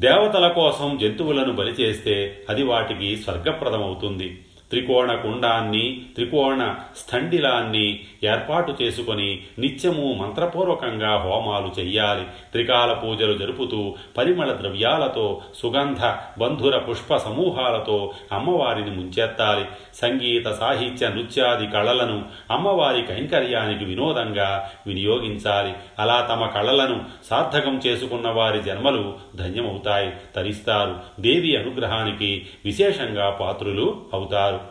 దేవతల 0.00 0.48
కోసం 0.48 0.98
జంతువులను 1.02 1.52
బలి 1.52 1.70
చేస్తే 1.70 2.38
అది 2.48 2.62
వాటికి 2.62 3.16
స్వర్గప్రదమవుతుంది. 3.16 4.38
త్రికోణ 4.72 5.14
కుండాన్ని 5.14 6.02
త్రికోణ 6.14 6.74
స్థండిలాన్ని 6.96 8.00
ఏర్పాటు 8.24 8.74
చేసుకొని 8.82 9.40
నిత్యము 9.58 10.12
మంత్రపూర్వకంగా 10.12 11.16
హోమాలు 11.16 11.80
చెయ్యాలి. 11.80 12.24
త్రికాల 12.52 12.92
పూజలు 12.92 13.38
జరుపుతూ 13.38 13.94
పరిమళ 14.18 14.52
ద్రవ్యాలతో 14.52 15.40
సుగంధ 15.54 16.12
బంధుర 16.38 16.78
పుష్ప 16.78 17.16
సమూహాలతో 17.16 18.12
అమ్మవారిని 18.32 18.90
ముంచెత్తాలి. 18.90 19.64
సంగీత 19.94 20.48
సాహిత్య 20.48 21.08
నృత్యాది 21.08 21.66
కళలను 21.66 22.24
అమ్మవారి 22.50 23.02
కైంకర్యానికి 23.02 23.84
వినోదంగా 23.84 24.70
వినియోగించాలి. 24.86 25.72
అలా 25.98 26.28
తమ 26.30 26.46
కళలను 26.46 27.04
సార్థకం 27.30 27.80
చేసుకున్న 27.86 28.28
వారి 28.28 28.62
జన్మలు 28.62 29.14
ధన్యమవుతాయి. 29.36 30.12
తరిస్తారు. 30.36 30.96
దేవి 31.20 31.56
అనుగ్రహానికి 31.56 32.46
విశేషంగా 32.64 33.30
పాత్రులు 33.30 34.02
అవుతారు. 34.12 34.61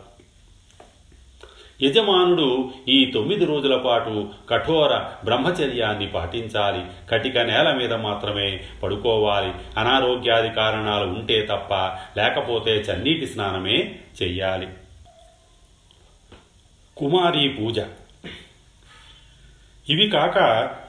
యజమానుడు 1.84 2.72
ఈ 2.90 3.06
తొమ్మిది 3.06 3.46
రోజుల 3.46 3.78
పాటు 3.78 4.30
కఠోర 4.50 4.98
బ్రహ్మచర్యాన్ని 5.24 6.08
పాటించాలి. 6.08 6.86
కటిక 7.10 7.38
నేల 7.38 7.74
మీద 7.74 7.94
మాత్రమే 7.94 8.60
పడుకోవాలి. 8.84 9.54
అనారోగ్యాది 9.78 10.50
కారణాలు 10.50 11.06
ఉంటే 11.06 11.42
తప్ప 11.42 11.74
లేకపోతే 12.20 12.72
చన్నీటి 12.72 13.28
స్నానమే 13.28 13.96
చెయ్యాలి. 14.22 14.68
కుమారీ 16.98 17.50
పూజ. 17.50 17.80
ఇవి 19.90 20.10
కాక 20.10 20.38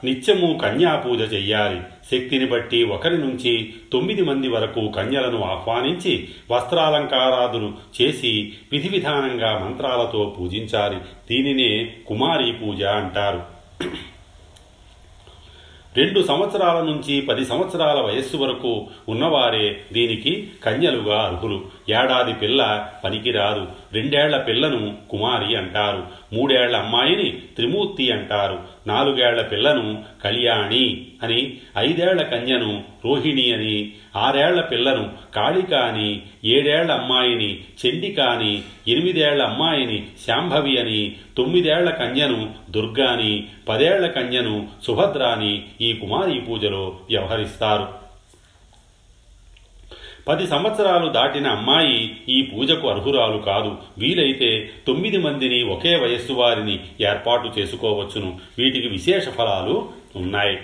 నిత్యము 0.03 0.57
కన్యా 0.57 0.95
పూజ 0.95 1.33
చెయ్యాలి. 1.33 1.81
శక్తిని 2.11 2.45
బట్టి 2.45 2.83
ఒకరి 2.83 3.17
నుంచి 3.17 3.73
తొమ్మిది 3.93 4.21
మంది 4.21 4.47
వరకు 4.47 4.87
కన్యలను 4.87 5.43
ఆహ్వానించి 5.43 6.27
వస్త్రాలంకారాదులు 6.51 7.73
చేసి 8.01 8.53
విధి 8.71 8.89
విధానంగా 8.89 9.59
మంత్రాలతో 9.59 10.35
పూజించాలి. 10.39 10.95
దీనినే 10.95 11.93
కుమారీ 12.07 12.51
పూజ 12.51 12.83
అంటారు. 12.83 13.53
రెండు 15.97 16.21
సంవత్సరాల 16.21 16.83
నుంచి 16.83 17.21
పది 17.21 17.45
సంవత్సరాల 17.45 18.01
వయస్సు 18.01 18.37
వరకు 18.37 18.87
ఉన్నవారే 19.09 19.81
దీనికి 19.93 20.47
కన్యలుగా 20.63 21.21
అర్హులు. 21.21 21.65
ఏడాది 21.89 22.33
పిల్ల 22.33 22.87
పనికిరాదు. 23.03 23.67
రెండేళ్ళ 23.93 24.37
పిల్లను 24.37 24.93
కుమారి 25.09 25.55
అంటారు. 25.55 26.03
మూడేళ్ళ 26.33 26.75
అమ్మాయిని 26.77 27.29
త్రిమూర్తి 27.29 28.11
అంటారు. 28.11 28.59
నాలుగేళ్ళ 28.87 29.41
పిల్లను 29.41 30.03
కళ్యాణి 30.23 31.05
అని 31.23 31.53
ఐదేళ్ళ 31.77 32.21
కన్యను 32.21 32.83
రోహిణి 33.05 33.53
అని 33.53 33.91
ఆరేళ్ళ 34.15 34.61
పిల్లను 34.61 35.09
కాళిక 35.35 35.73
అని 35.73 36.21
ఏడేళ్ళ 36.45 36.91
అమ్మాయిని 36.91 37.55
చండిక 37.55 38.19
అని 38.19 38.61
ఎనిమిదేళ్ళ 38.87 39.43
అమ్మాయిని 39.43 40.03
శాంభవి 40.27 40.79
అని 40.79 41.11
తొమ్మిదేళ్ళ 41.37 41.89
కన్యను 41.89 42.49
దుర్గాని 42.69 43.43
పదేళ్ళ 43.69 44.07
కన్యను 44.07 44.67
సుభద్రాని 44.83 45.63
ఈ 45.81 45.93
కుమారీ 45.93 46.39
పూజలో 46.39 46.99
వ్యవహరిస్తారు. 47.09 48.02
పది 50.27 50.47
సంవత్సరాలు 50.47 51.07
దాటిన 51.07 51.47
అమ్మాయి 51.47 52.17
ఈ 52.29 52.41
పూజకు 52.41 52.87
అర్హురాలు 52.87 53.37
కాదు. 53.37 53.77
వీలైతే 53.97 54.69
తొమ్మిది 54.87 55.17
మందిని 55.17 55.63
ఒకే 55.63 55.95
వయస్సు 55.95 56.33
వారిని 56.33 56.79
ఏర్పాటు 57.01 57.59
చేసుకోవచ్చును. 57.59 58.39
వీటికి 58.57 58.87
విశేష 58.87 59.29
ఫలాలు 59.29 59.89
ఉన్నాయి. 60.15 60.57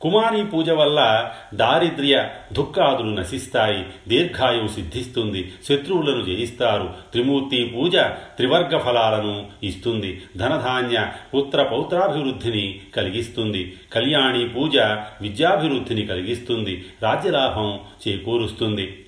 కుమారి 0.00 0.44
పూజ 0.44 0.70
వల్ల 0.70 1.30
దారిద్ర్య 1.54 2.28
దుఃఖాదులు 2.52 3.10
నశిస్తాయి 3.10 3.86
దీర్ఘాయువు 4.08 4.68
సిద్ధిస్తుంది 4.68 5.52
శత్రువులను 5.68 6.24
జయిస్తారు. 6.24 6.94
త్రిమూర్తి 7.12 7.64
పూజ 7.64 7.96
త్రివర్గ 8.36 8.78
ఫలాలను 8.78 9.46
ఇస్తుంది. 9.62 10.22
ధనధాన్య 10.36 11.08
పుత్ర 11.34 11.62
పౌత్రాభివృద్ధిని 11.62 12.80
కలిగిస్తుంది. 12.96 13.76
కళ్యాణి 13.92 14.48
పూజ 14.48 14.76
విద్యాభివృద్ధిని 15.20 16.06
కలిగిస్తుంది. 16.06 16.84
రాజ్యలాభం 17.02 17.80
చేకూరుస్తుంది. 18.08 19.04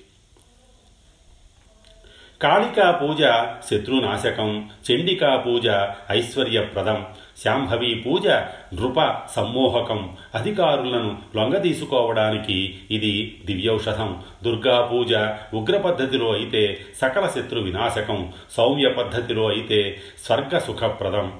కాళికా 2.41 2.91
పూజ 2.91 3.21
శత్రునాశకం 3.69 4.69
చండికా 4.91 5.35
పూజ 5.35 5.67
ఐశ్వర్యప్రదం. 6.11 7.05
శాంభవి 7.41 7.95
పూజ 7.95 8.27
నృప 8.73 9.21
సమ్మోహకం. 9.35 10.15
అధికారులను 10.35 11.17
లొంగదీసుకోవడానికి 11.35 12.79
ఇది 12.91 13.41
దివ్యౌషధం. 13.45 14.21
దుర్గా 14.43 14.81
పూజ 14.81 15.13
ఉగ్ర 15.53 15.77
పద్ధతిలో 15.77 16.31
అయితే 16.31 16.81
సకల 17.01 17.27
శత్రు 17.27 17.59
వినాశకం. 17.59 18.33
సౌమ్య 18.51 18.89
పద్ధతిలో 18.89 19.47
అయితే 19.47 20.01
స్వర్గ 20.25 20.57
సుఖప్రదం 20.57 21.33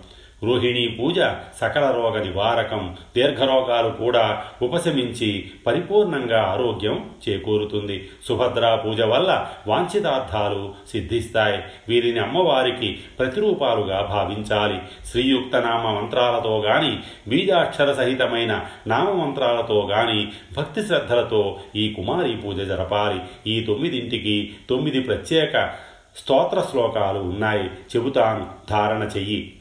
రోహిణీ 0.44 0.88
పూజ 0.88 1.20
సకల 1.62 1.92
రోగ 1.92 2.24
నివారకం 2.24 2.96
దీర్ఘరోగాలు 3.16 3.90
కూడా 3.90 4.44
ఉపశమించి 4.62 5.52
పరిపూర్ణంగా 5.68 6.44
ఆరోగ్యం 6.44 7.10
చేకూరుతుంది. 7.30 8.10
సుభద్రా 8.26 8.76
పూజ 8.76 9.02
వల్ల 9.02 9.48
వాంఛితార్థాలు 9.68 10.74
సిద్ధిస్తాయి. 10.92 11.60
వీరిని 11.90 12.20
అమ్మవారికి 12.20 13.00
ప్రతిరూపాలుగా 13.20 14.02
భావించాలి. 14.02 14.80
శ్రీయుక్త 15.06 15.56
నామ 15.56 16.00
మంత్రాలతో 16.00 16.60
గాని 16.60 17.00
బీజాక్షర 17.28 17.94
సహితమైన 17.94 18.66
నామమంత్రాలతో 18.88 19.88
గాని 19.92 20.32
భక్తి 20.58 20.84
శ్రద్ధలతో 20.84 21.60
ఈ 21.76 21.94
కుమారి 21.94 22.36
పూజ 22.36 22.56
జరపాలి. 22.56 23.20
ఈ 23.48 23.64
తొమ్మిదింటికి 23.64 24.54
తొమ్మిది 24.70 25.00
ప్రత్యేక 25.00 25.74
స్తోత్ర 26.18 26.62
శ్లోకాలు 26.72 27.20
ఉన్నాయి. 27.20 27.70
చెబుతాను 27.96 28.48
ధారణ 28.70 29.04
చెయ్యి. 29.18 29.54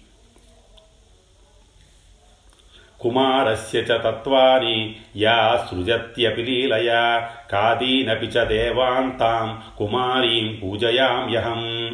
कुमारस्य 3.02 3.82
च 3.82 3.90
तत्त्वानि 3.90 4.96
या 5.16 5.56
सृजत्यपि 5.56 6.42
लीलया, 6.42 7.20
कादीनपि 7.20 8.26
च 8.26 8.36
देवान्तां 8.36 9.74
कुमारीं 9.78 10.54
पूजयाम्यहम्। 10.54 11.90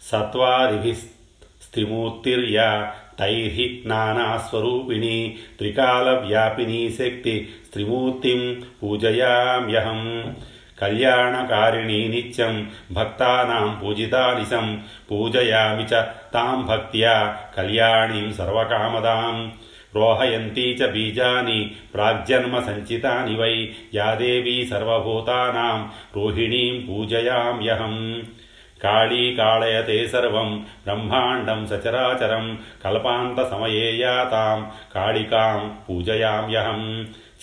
सत्त्वादिभिस्त्रिमूर्तिर्या 0.00 2.94
तैः 3.18 3.88
नानास्वरूपिणी, 3.88 5.34
त्रिकालव्यापिनी 5.58 6.90
शक्ति 6.90 7.48
त्रिमूर्तिं 7.72 8.54
पूजयाम्यहम्। 8.54 10.34
కళ్యాణకారిణీ 10.78 12.08
నిత్యం 12.08 12.54
భక్తానాం 12.92 13.80
పూజితానిశం. 13.82 14.66
పూజయామి 15.10 15.84
చ 15.84 16.04
తాం 16.34 16.66
భక్త్యా 16.66 17.36
కళ్యాణీం 17.56 18.32
సర్వకామదాం. 18.32 19.52
రోహయంతీ 19.94 20.64
చ 20.74 20.86
బీజాని 20.86 21.58
ప్రాగ్జన్మ 21.94 22.60
సంచితాని 22.60 23.34
వై 23.36 23.54
యాదేవీ 23.94 24.56
సర్వభూతానాం 24.66 25.90
రోహిణీం 26.16 26.74
పూజయామ్యహం 26.88 28.22
కాళీ 28.82 29.34
కాళయతే 29.34 30.06
సర్వం 30.06 30.66
బ్రహ్మాండం 30.84 31.66
సచరాచరం 31.66 32.58
కల్పాంతసమయే 32.84 33.86
యాతాం 34.00 34.72
కాళికాం 34.94 35.60
పూజయామ్యహం 35.88 36.82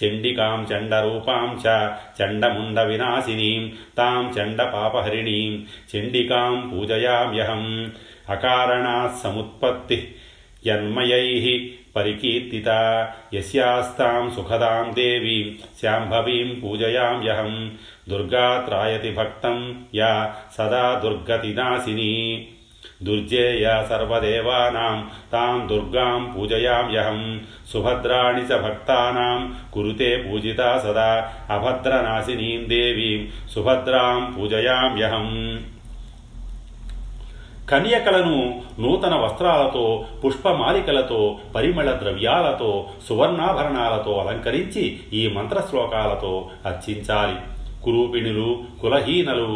చండికాం 0.03 0.67
చండరూపాం 0.73 1.61
చ 1.67 1.91
చండముండ 2.21 2.79
వినాశినీం 2.79 3.71
తాం 3.97 4.33
చండపాపహరిణీం. 4.39 5.65
చండికాం 5.95 6.69
పూజయామ్యహం. 6.69 7.91
అకారణాత్ 8.29 9.23
సముత్పత్తి 9.23 10.15
యన్మయై 10.67 11.73
పరికీర్తిత. 11.95 12.69
యస్యాస్తాం 13.33 14.31
సుఖదాం 14.31 14.95
దేవీం 14.95 15.57
శాంభవీం 15.81 16.59
పూజయామ్యహం. 16.59 17.71
దుర్గాత్రాయతి 18.09 19.11
భక్తం 19.11 19.85
యా 19.95 20.35
సదా 20.57 21.01
దుర్గతినాశినీ. 21.03 22.47
దుర్జేయ 23.03 23.65
సర్వదేవానాం 23.89 24.97
తాం 25.31 25.67
దుర్గాం 25.67 26.21
పూజయామ్యహం 26.33 27.19
సుభద్రాణి 27.73 28.41
చ 28.41 28.61
భక్తానాం 28.61 29.39
కురుతే 29.73 30.09
పూజితా 30.23 30.69
సదా 30.77 31.11
అభద్రనాశినీం 31.49 32.63
దేవీం 32.69 33.21
సుభద్రాం 33.55 34.33
పూజయామ్యహం 34.33 35.29
కన్యకలను 37.69 38.37
నూతన 38.79 39.15
వస్త్రాలతో 39.15 39.83
పుష్పమాలికలతో 40.23 41.39
పరిమళ 41.55 41.89
ద్రవ్యాలతో 41.99 42.71
సువర్ణాభరణాలతో 43.07 44.13
అలంకరించి 44.19 44.83
ఈ 45.13 45.21
మంత్రశ్లోకాలతో 45.27 46.49
అర్చించాలి। 46.65 47.37
కురూపిణులు 47.83 48.49
కులహీనలు 48.81 49.51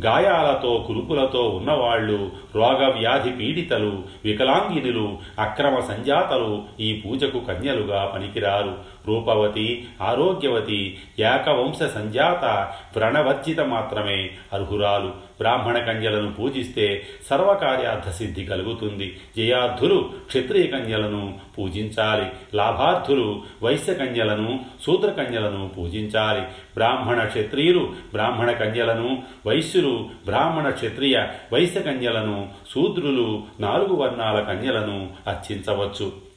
గాయాలతో 0.00 0.84
కురుపులతో 0.86 1.42
ఉన్నవాళ్ళు 1.48 2.30
రోగవ్యాధి 2.54 3.30
పీడితలు 3.30 4.02
వికలాంగినులు 4.24 5.18
అక్రమ 5.38 5.80
సంజాతలు 5.80 6.62
ఈ 6.80 7.02
పూజకు 7.04 7.38
కన్యలుగా 7.38 8.12
పనికిరారు. 8.14 8.72
రూపవతి 9.06 9.88
ఆరోగ్యవతి 10.02 10.98
ఏకవంశ 11.18 11.82
సంజాత 11.82 12.72
వ్రణవర్జిత 12.96 13.60
మాత్రమే 13.60 14.30
అర్హురాలు. 14.52 15.28
బ్రాహ్మణ 15.38 15.78
కన్యలను 15.78 16.32
పూజిస్తే 16.32 17.06
సర్వకార్యార్థ 17.30 18.10
సిద్ధి 18.10 18.44
కలుగుతుంది. 18.44 19.16
జయార్థులు 19.36 20.10
క్షత్రియ 20.26 20.66
కన్యలను 20.66 21.34
పూజించాలి. 21.58 22.56
లాభార్థులు 22.56 23.42
వైశ్య 23.62 23.94
కన్యలను 23.94 24.60
శూద్ర 24.86 25.10
కన్యలను 25.10 25.70
పూజించాలి. 25.78 26.40
బ్రాహ్మణ 26.74 27.24
క్షత్రియులు 27.24 27.92
బ్రాహ్మణ 28.12 28.50
కన్యలను 28.50 29.22
వైశ్యులు 29.46 30.08
బ్రాహ్మణ 30.24 30.70
క్షత్రియ 30.70 31.26
వైశ్య 31.52 31.80
కన్యలను 31.80 32.48
శూద్రులు 32.74 33.42
నాలుగు 33.60 33.94
వర్ణాల 33.94 34.40
కన్యలను 34.40 35.10
అర్చించవచ్చు. 35.26 36.27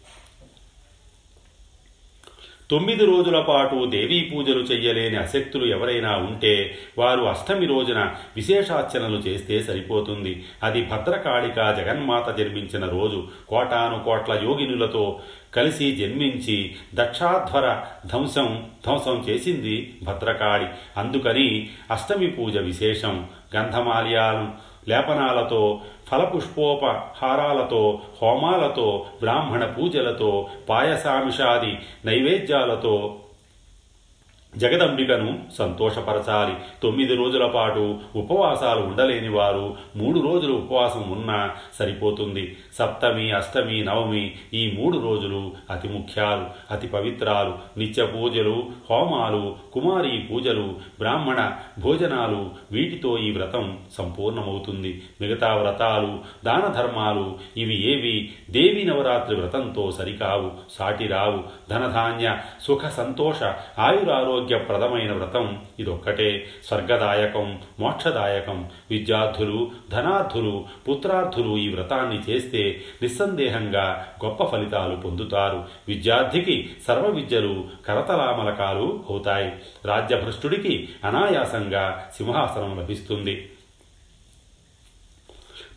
తొమ్మిది 2.72 3.06
రోజుల 3.06 3.40
పాటు 3.40 3.86
దేవీ 3.86 4.22
పూజలు 4.22 4.60
చెయ్యలేని 4.60 5.18
అశక్తులు 5.18 5.66
ఎవరైనా 5.66 6.16
ఉంటే 6.16 6.78
వారు 6.98 7.22
అష్టమి 7.22 7.66
రోజున 7.66 8.14
విశేషార్చనలు 8.36 9.18
చేస్తే 9.18 9.64
సరిపోతుంది. 9.64 10.46
అది 10.64 10.84
భద్రకాళిక 10.84 11.56
జగన్మాత 11.56 12.38
జన్మించిన 12.38 12.86
రోజు. 12.86 13.28
కోటాను 13.48 14.04
కోట్ల 14.04 14.34
యోగినులతో 14.34 15.20
కలిసి 15.56 15.92
జన్మించి 15.92 16.76
దక్షాధ్వర 16.96 17.84
ధ్వంసం 18.06 18.66
ధ్వంసం 18.86 19.26
చేసింది 19.30 19.94
భద్రకాళి. 20.04 20.66
అందుకని 20.98 21.70
అష్టమి 21.92 22.28
పూజ 22.28 22.58
విశేషం. 22.58 23.28
గంధమాల్యాలను 23.56 24.71
లేపనాలతో 24.90 25.82
ఫలపుష్పోపహారాలతో 26.10 28.02
హోమాలతో 28.22 29.06
బ్రాహ్మణ 29.22 29.66
పూజలతో 29.66 30.50
పాయసామిషాది 30.70 31.78
నైవేద్యాలతో 32.06 33.21
జగదంబికను 34.58 35.40
సంతోషపరచాలి. 35.58 36.54
తొమ్మిది 36.84 37.16
రోజుల 37.16 37.46
పాటు 37.46 38.00
ఉపవాసాలు 38.16 38.82
ఉండలేని 38.82 39.30
వారు 39.30 39.76
మూడు 39.96 40.20
రోజులు 40.20 40.54
ఉపవాసం 40.54 41.12
ఉన్నా 41.12 41.52
సరిపోతుంది. 41.80 42.58
సప్తమి 42.80 43.32
అష్టమి 43.32 43.84
నవమి 43.84 44.36
ఈ 44.54 44.72
మూడు 44.80 44.98
రోజులు 44.98 45.52
అతి 45.70 45.88
ముఖ్యాలు 45.88 46.46
అతి 46.72 46.88
పవిత్రాలు. 46.88 47.80
నిత్య 47.80 48.06
పూజలు 48.06 48.70
హోమాలు 48.90 49.56
కుమారీ 49.74 50.18
పూజలు 50.18 50.76
బ్రాహ్మణ 51.00 51.52
భోజనాలు 51.80 52.50
వీటితో 52.72 53.18
ఈ 53.18 53.32
వ్రతం 53.32 53.78
సంపూర్ణమవుతుంది. 53.98 55.04
మిగతా 55.22 55.56
వ్రతాలు 55.56 56.20
దాన 56.46 56.68
ధర్మాలు 56.68 57.38
ఇవి 57.58 57.92
ఏవి? 57.92 58.32
దేవి 58.50 58.84
నవరాత్రి 58.84 59.36
వ్రతంతో 59.36 59.92
సరికావు 59.92 60.52
సాటిరావు. 60.70 61.44
ధనధాన్య 61.70 62.38
సుఖ 62.62 62.86
సంతోష 62.86 63.44
ఆయురారోగ్య 63.80 64.41
ఆరోగ్యప్రదమైన 64.42 65.12
వ్రతం 65.12 65.62
ఇదొక్కటే. 65.80 66.46
స్వర్గదాయకం 66.68 67.60
మోక్షదాయకం 67.80 68.70
విద్యార్థులు 68.92 69.72
ధనార్థులు 69.92 70.66
పుత్రార్థులు 70.90 71.58
ఈ 71.58 71.74
వ్రతాన్ని 71.74 72.20
చేస్తే 72.30 72.82
నిస్సందేహంగా 73.02 74.08
గొప్ప 74.26 74.44
ఫలితాలు 74.44 74.96
పొందుతారు. 74.96 75.64
విద్యార్థికి 75.88 76.70
సర్వ 76.88 77.08
విద్యలు 77.08 77.66
కరతలామలకాలు 77.88 79.04
అవుతాయి. 79.10 79.54
రాజ్యభ్రష్టుడికి 79.86 80.90
అనాయాసంగా 81.06 82.08
సింహాసనం 82.18 82.80
లభిస్తుంది. 82.80 83.50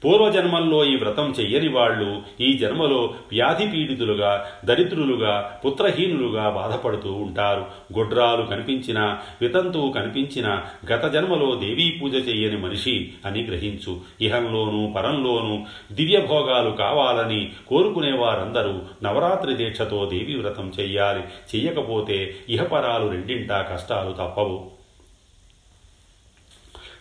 పూర్వజన్మల్లో 0.05 0.85
ఈ 0.85 0.97
వ్రతం 0.97 1.35
చెయ్యని 1.41 1.69
వాళ్ళు 1.69 2.23
ఈ 2.41 2.59
జన్మలో 2.59 3.15
వ్యాధి 3.33 3.67
పీడితులుగా 3.67 4.47
దరిద్రులుగా 4.65 5.61
పుత్రహీనులుగా 5.65 6.49
బాధపడుతూ 6.49 7.13
ఉంటారు. 7.13 7.67
గొడ్రాలు 7.99 8.43
కనిపించినా 8.43 9.19
వితంతువు 9.41 9.93
కనిపించిన 9.93 10.63
గత 10.93 11.13
జన్మలో 11.13 11.55
దేవీ 11.55 11.91
పూజ 11.91 12.15
చెయ్యని 12.15 12.57
మనిషి 12.57 13.13
అని 13.27 13.43
గ్రహించు. 13.43 14.01
ఇహంలోనూ 14.21 14.93
పరంలోనూ 14.93 15.65
దివ్యభోగాలు 15.93 16.71
కావాలని 16.71 17.53
కోరుకునే 17.67 18.13
వారందరూ 18.13 18.79
నవరాత్రి 19.03 19.55
దీక్షతో 19.55 20.11
దేవీ 20.13 20.35
వ్రతం 20.35 20.73
చెయ్యాలి. 20.81 21.21
చెయ్యకపోతే 21.55 22.37
ఇహపరాలు 22.49 23.09
రెండింటా 23.09 23.63
కష్టాలు 23.63 24.13
తప్పవు. 24.13 24.84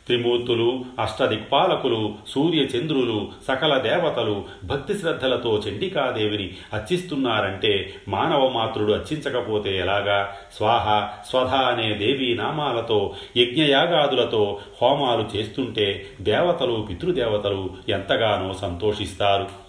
త్రిమూర్తులు 0.07 0.85
అష్టదిక్పాలకులు 0.99 2.15
సూర్యచంద్రులు 2.27 3.31
సకల 3.47 3.77
దేవతలు 3.77 4.45
భక్తి 4.63 4.97
శ్రద్ధలతో 4.97 5.63
చండికాదేవిని 5.69 6.51
అర్చిస్తున్నారంటే 6.73 7.93
మానవ 8.07 8.49
మాతృడు 8.49 8.93
అర్చించకపోతే 8.93 9.77
ఎలాగా? 9.77 10.35
స్వాహ 10.57 11.09
స్వధ 11.29 11.47
అనే 11.47 11.93
దేవీ 11.93 12.33
నామాలతో 12.33 13.13
యజ్ఞయాగాదులతో 13.37 14.59
హోమాలు 14.81 15.37
చేస్తుంటే 15.37 16.05
దేవతలు 16.21 16.87
పితృదేవతలు 16.89 17.69
ఎంతగానో 17.89 18.53
సంతోషిస్తారు. 18.53 19.62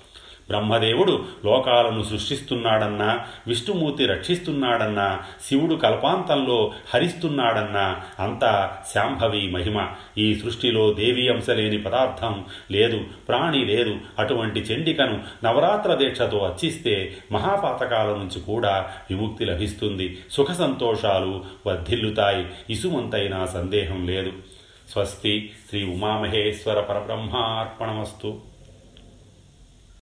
బ్రహ్మదేవుడు 0.48 1.24
లోకాలను 1.44 2.02
సృష్టిస్తున్నాడన్నా 2.02 3.20
విష్ణుమూర్తి 3.46 4.07
రక్షిస్తున్నాడన్నా 4.07 5.22
శివుడు 5.48 5.74
కల్పాంతంలో 5.74 6.72
హరిస్తున్నాడన్నా 6.94 8.00
అంతా 8.20 8.76
శాంభవి 8.94 9.50
మహిమ. 9.50 9.88
ఈ 10.18 10.35
సృష్టిలో 10.35 10.92
దేవి 10.92 11.28
అంశ 11.28 11.50
లేని 11.50 11.78
పదార్థం 11.78 12.44
లేదు 12.70 13.04
ప్రాణి 13.28 13.64
లేదు. 13.64 13.96
అటువంటి 14.18 14.61
చండికను 14.61 15.20
నవరాత్ర 15.44 15.94
దీక్షతో 15.94 16.38
అర్చిస్తే 16.38 17.16
మహాపాతకాల 17.33 18.07
నుంచి 18.07 18.40
కూడా 18.40 18.90
విముక్తి 19.11 19.44
లభిస్తుంది. 19.44 20.18
సుఖ 20.30 20.50
సంతోషాలు 20.50 21.44
వర్ధిల్లుతాయి. 21.66 22.46
ఇసుమంతైనా 22.70 23.46
సందేహం 23.46 24.07
లేదు. 24.07 24.33
స్వస్తి 24.92 25.52
శ్రీ 25.70 25.85
ఉమామహేశ్వర 25.85 26.80
పరబ్రహ్మార్పణమస్తు. 26.80 28.54